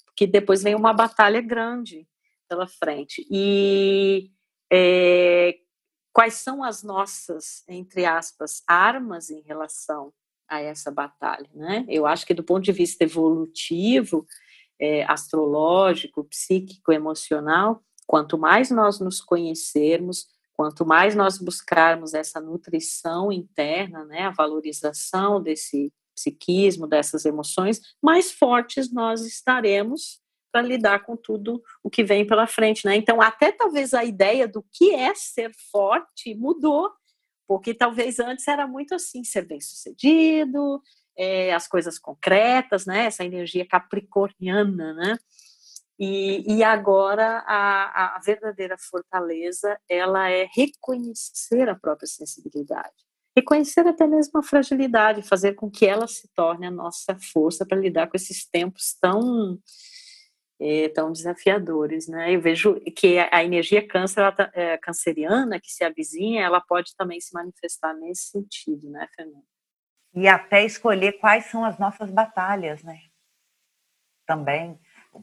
[0.05, 2.07] Porque depois vem uma batalha grande
[2.49, 3.27] pela frente.
[3.31, 4.31] E
[4.73, 5.59] é,
[6.13, 10.13] quais são as nossas, entre aspas, armas em relação
[10.49, 11.85] a essa batalha, né?
[11.89, 14.27] Eu acho que do ponto de vista evolutivo,
[14.81, 23.31] é, astrológico, psíquico, emocional, quanto mais nós nos conhecermos, quanto mais nós buscarmos essa nutrição
[23.31, 30.21] interna, né, a valorização desse psiquismo, dessas emoções, mais fortes nós estaremos
[30.53, 32.97] para lidar com tudo o que vem pela frente, né?
[32.97, 36.91] Então, até talvez a ideia do que é ser forte mudou,
[37.47, 40.81] porque talvez antes era muito assim, ser bem-sucedido,
[41.17, 43.07] é, as coisas concretas, né?
[43.07, 45.19] Essa energia capricorniana, né?
[45.99, 52.93] E, e agora a, a verdadeira fortaleza ela é reconhecer a própria sensibilidade,
[53.35, 57.79] reconhecer até mesmo a fragilidade, fazer com que ela se torne a nossa força para
[57.79, 59.59] lidar com esses tempos tão
[60.61, 62.35] é, tão desafiadores, né?
[62.35, 66.95] Eu vejo que a energia câncer, ela, tá, é, canceriana que se avizinha, ela pode
[66.97, 69.45] também se manifestar nesse sentido, né, Fernanda?
[70.15, 72.99] E até escolher quais são as nossas batalhas, né?
[74.27, 74.79] Também,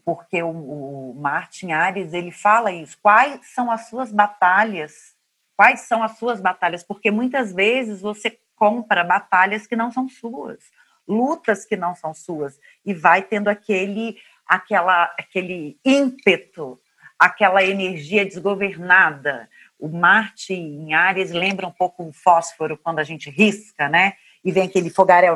[0.06, 2.98] porque o, o Martin Ares ele fala isso.
[3.02, 5.16] Quais são as suas batalhas?
[5.56, 6.84] Quais são as suas batalhas?
[6.84, 10.64] Porque muitas vezes você compra batalhas que não são suas,
[11.08, 14.18] lutas que não são suas e vai tendo aquele
[14.48, 16.80] aquela, aquele ímpeto,
[17.18, 19.50] aquela energia desgovernada.
[19.80, 24.14] O Marte em Ares lembra um pouco o fósforo quando a gente risca, né?
[24.44, 25.36] E vem aquele fogaréu,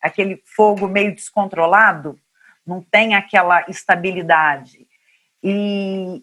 [0.00, 2.18] aquele fogo meio descontrolado,
[2.66, 4.86] não tem aquela estabilidade.
[5.42, 6.22] E,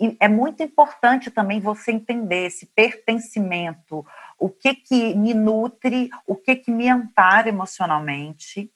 [0.00, 4.04] e, é muito importante também você entender esse pertencimento,
[4.38, 8.70] o que que me nutre, o que que me ampara emocionalmente,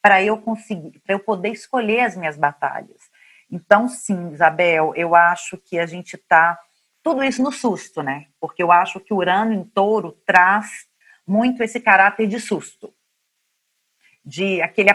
[0.00, 3.10] para eu conseguir, para eu poder escolher as minhas batalhas.
[3.50, 6.58] Então, sim, Isabel, eu acho que a gente está
[7.02, 8.26] tudo isso no susto, né?
[8.40, 10.86] Porque eu acho que Urano em Touro traz
[11.26, 12.94] muito esse caráter de susto,
[14.24, 14.90] de aquele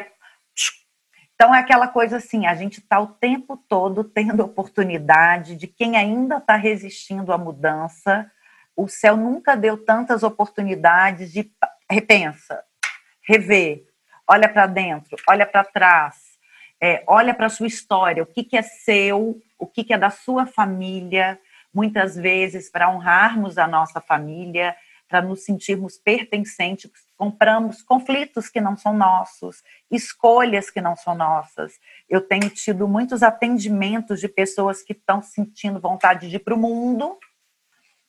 [1.35, 5.97] então é aquela coisa assim, a gente está o tempo todo tendo oportunidade de quem
[5.97, 8.31] ainda está resistindo à mudança.
[8.75, 11.51] O céu nunca deu tantas oportunidades de
[11.89, 12.63] repensa,
[13.21, 13.83] rever,
[14.27, 16.33] olha para dentro, olha para trás,
[16.81, 19.97] é, olha para a sua história, o que, que é seu, o que, que é
[19.97, 21.39] da sua família,
[21.73, 24.75] muitas vezes para honrarmos a nossa família,
[25.07, 31.79] para nos sentirmos pertencentes, compramos conflitos que não são nossos, escolhas que não são nossas.
[32.09, 36.57] Eu tenho tido muitos atendimentos de pessoas que estão sentindo vontade de ir para o
[36.57, 37.17] mundo,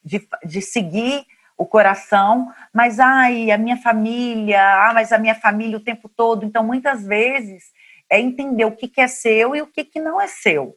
[0.03, 1.27] de, de seguir
[1.57, 6.45] o coração, mas ai, a minha família, ah, mas a minha família o tempo todo.
[6.45, 7.73] Então, muitas vezes
[8.11, 10.77] é entender o que, que é seu e o que, que não é seu.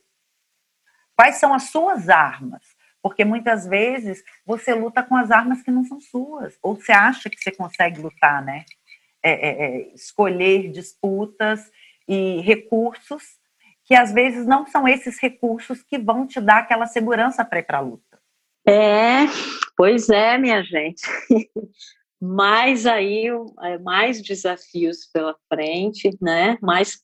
[1.15, 2.61] Quais são as suas armas?
[3.01, 7.29] Porque muitas vezes você luta com as armas que não são suas, ou você acha
[7.29, 8.65] que você consegue lutar, né?
[9.23, 11.71] É, é, é, escolher disputas
[12.07, 13.23] e recursos
[13.83, 17.63] que às vezes não são esses recursos que vão te dar aquela segurança para ir
[17.63, 18.06] para a luta.
[18.67, 19.25] É,
[19.77, 21.01] pois é, minha gente.
[22.19, 23.27] mais aí,
[23.63, 26.57] é, mais desafios pela frente, né?
[26.61, 27.01] Mais,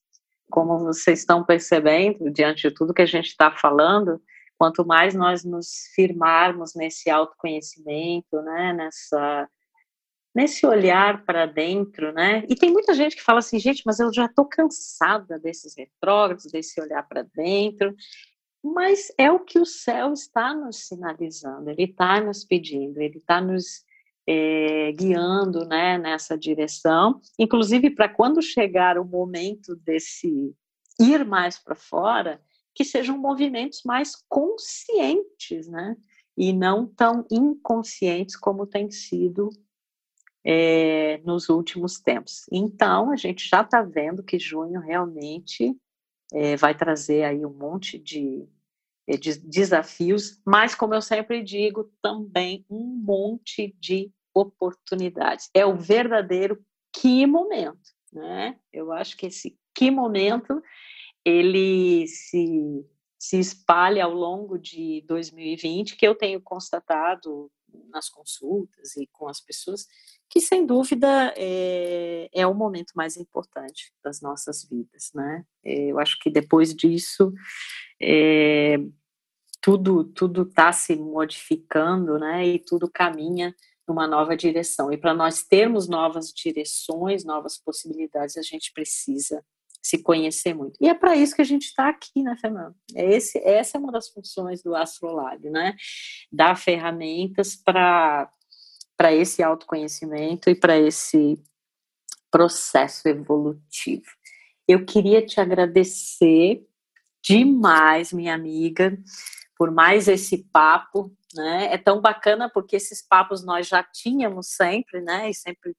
[0.52, 4.22] como vocês estão percebendo, diante de tudo que a gente está falando,
[4.58, 8.74] quanto mais nós nos firmarmos nesse autoconhecimento, né?
[8.74, 9.48] Nessa
[10.36, 12.44] nesse olhar para dentro, né?
[12.50, 16.52] E tem muita gente que fala assim, gente, mas eu já estou cansada desses retrógrados,
[16.52, 17.96] desse olhar para dentro.
[18.64, 23.42] Mas é o que o céu está nos sinalizando, ele está nos pedindo, ele está
[23.42, 23.84] nos
[24.26, 30.56] é, guiando né, nessa direção, inclusive para quando chegar o momento desse
[31.00, 32.42] ir mais para fora,
[32.74, 35.96] que sejam movimentos mais conscientes, né?
[36.36, 39.50] E não tão inconscientes como tem sido
[40.44, 42.46] é, nos últimos tempos.
[42.52, 45.78] Então, a gente já está vendo que junho realmente
[46.34, 48.48] é, vai trazer aí um monte de,
[49.08, 55.50] de, desafios, mas, como eu sempre digo, também um monte de oportunidades.
[55.54, 58.58] É o verdadeiro que momento, né?
[58.72, 60.62] Eu acho que esse que momento
[61.26, 62.86] ele se,
[63.20, 67.52] se espalhe ao longo de 2020, que eu tenho constatado
[67.90, 69.88] nas consultas e com as pessoas,
[70.30, 75.44] que sem dúvida é, é o momento mais importante das nossas vidas, né?
[75.64, 77.34] É, eu acho que depois disso
[78.04, 78.78] é,
[79.62, 82.46] tudo tudo está se modificando, né?
[82.46, 83.56] E tudo caminha
[83.88, 84.92] numa nova direção.
[84.92, 89.44] E para nós termos novas direções, novas possibilidades, a gente precisa
[89.82, 90.78] se conhecer muito.
[90.80, 92.74] E é para isso que a gente está aqui, né, Fernando?
[92.96, 95.76] É esse, essa é uma das funções do Astrolab, né?
[96.32, 98.32] Dar ferramentas para
[99.12, 101.38] esse autoconhecimento e para esse
[102.32, 104.06] processo evolutivo.
[104.66, 106.66] Eu queria te agradecer
[107.24, 108.98] demais, minha amiga,
[109.58, 111.74] por mais esse papo, né?
[111.74, 115.30] É tão bacana porque esses papos nós já tínhamos sempre, né?
[115.30, 115.76] E sempre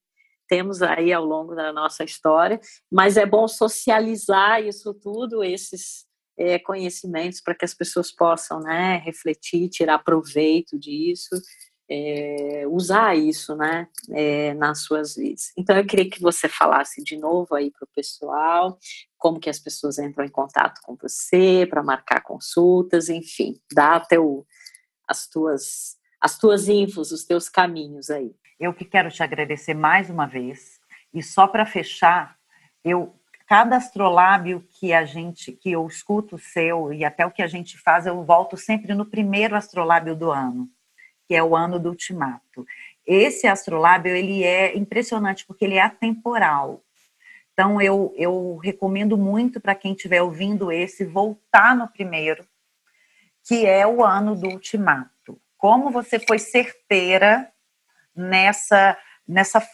[0.49, 6.59] temos aí ao longo da nossa história, mas é bom socializar isso tudo, esses é,
[6.59, 11.31] conhecimentos, para que as pessoas possam né, refletir, tirar proveito disso,
[11.89, 15.53] é, usar isso né, é, nas suas vidas.
[15.57, 18.79] Então, eu queria que você falasse de novo aí para o pessoal,
[19.19, 24.47] como que as pessoas entram em contato com você, para marcar consultas, enfim, dá o,
[25.09, 28.35] as tuas as tuas infos, os teus caminhos aí.
[28.59, 30.81] Eu que quero te agradecer mais uma vez.
[31.13, 32.39] E só para fechar,
[32.83, 33.15] eu
[33.47, 37.47] cada astrolábio que a gente que eu escuto o seu e até o que a
[37.47, 40.67] gente faz, eu volto sempre no primeiro astrolábio do ano,
[41.27, 42.67] que é o ano do ultimato.
[43.07, 46.83] Esse astrolábio ele é impressionante porque ele é atemporal.
[47.53, 52.47] Então eu, eu recomendo muito para quem estiver ouvindo esse voltar no primeiro,
[53.47, 55.41] que é o ano do ultimato.
[55.57, 57.51] Como você foi certeira
[58.15, 59.67] nessa, nessa.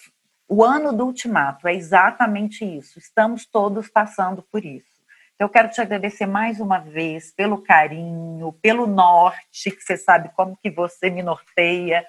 [0.49, 2.99] O ano do ultimato é exatamente isso.
[2.99, 4.89] Estamos todos passando por isso.
[5.41, 10.30] Então, eu quero te agradecer mais uma vez pelo carinho, pelo norte, que você sabe
[10.36, 12.05] como que você me norteia,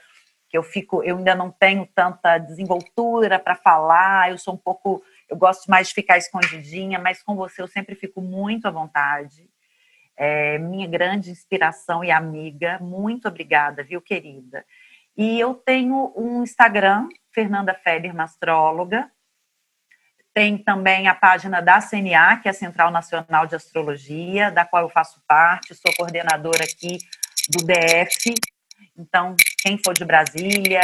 [0.49, 5.01] que eu fico, eu ainda não tenho tanta desenvoltura para falar, eu sou um pouco,
[5.29, 9.49] eu gosto mais de ficar escondidinha, mas com você eu sempre fico muito à vontade.
[10.17, 14.65] É, minha grande inspiração e amiga, muito obrigada, viu, querida?
[15.15, 19.09] E eu tenho um Instagram, Fernanda Federman Astróloga.
[20.33, 24.83] Tem também a página da CNA, que é a Central Nacional de Astrologia, da qual
[24.83, 26.99] eu faço parte, sou coordenadora aqui
[27.49, 28.33] do DF.
[28.97, 30.81] Então, quem for de Brasília,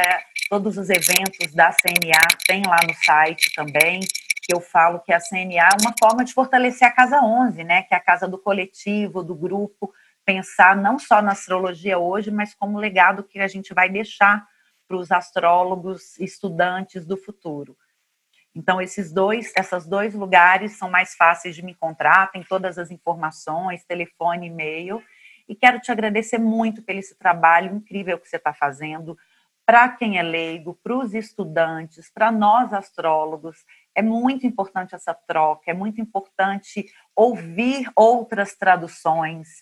[0.49, 5.19] todos os eventos da CNA tem lá no site também, que eu falo que a
[5.19, 8.37] CNA é uma forma de fortalecer a Casa 11, né, que é a casa do
[8.37, 9.93] coletivo, do grupo,
[10.25, 14.45] pensar não só na astrologia hoje, mas como legado que a gente vai deixar
[14.87, 17.77] para os astrólogos estudantes do futuro.
[18.57, 22.89] Então, esses dois, esses dois lugares são mais fáceis de me encontrar, tem todas as
[22.89, 24.99] informações, telefone, e-mail.
[25.47, 29.15] E quero te agradecer muito pelo esse trabalho incrível que você está fazendo
[29.63, 33.63] para quem é leigo, para os estudantes, para nós astrólogos.
[33.93, 39.61] É muito importante essa troca, é muito importante ouvir outras traduções,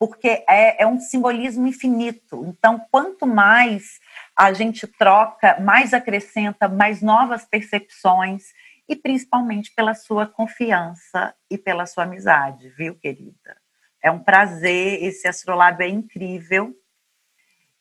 [0.00, 2.44] porque é, é um simbolismo infinito.
[2.44, 4.00] Então, quanto mais
[4.42, 8.46] a gente troca, mais acrescenta, mais novas percepções,
[8.88, 13.56] e principalmente pela sua confiança e pela sua amizade, viu, querida?
[14.02, 16.74] É um prazer, esse astrolábio é incrível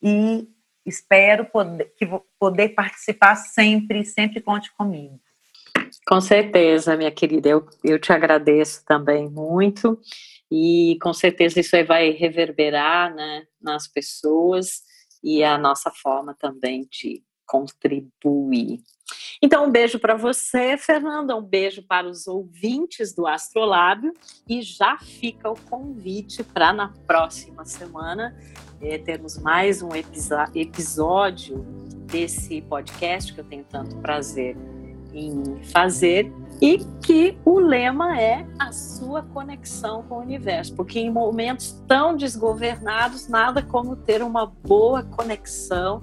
[0.03, 0.47] e
[0.85, 2.07] espero poder, que
[2.39, 5.19] poder participar sempre, sempre conte comigo.
[6.05, 9.99] Com certeza, minha querida, eu, eu te agradeço também muito
[10.51, 14.90] e com certeza isso aí vai reverberar né, nas pessoas
[15.23, 18.81] e a nossa forma também de contribuir.
[19.41, 24.13] Então, um beijo para você, Fernanda, um beijo para os ouvintes do Astrolábio
[24.47, 28.37] e já fica o convite para na próxima semana
[28.81, 31.57] é, termos mais um episódio
[32.05, 34.55] desse podcast que eu tenho tanto prazer
[35.13, 36.31] em fazer
[36.61, 42.15] e que o lema é a sua conexão com o universo, porque em momentos tão
[42.15, 45.99] desgovernados, nada como ter uma boa conexão,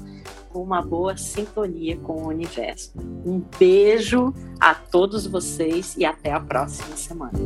[0.52, 2.92] uma boa sintonia com o universo.
[3.24, 7.38] Um beijo a todos vocês e até a próxima semana.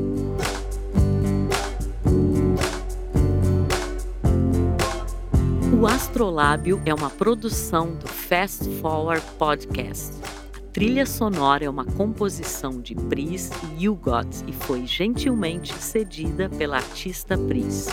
[5.79, 10.42] O Astrolábio é uma produção do Fast Forward Podcast
[10.73, 17.37] trilha sonora é uma composição de Pris e Hugot e foi gentilmente cedida pela artista
[17.37, 17.89] Pris.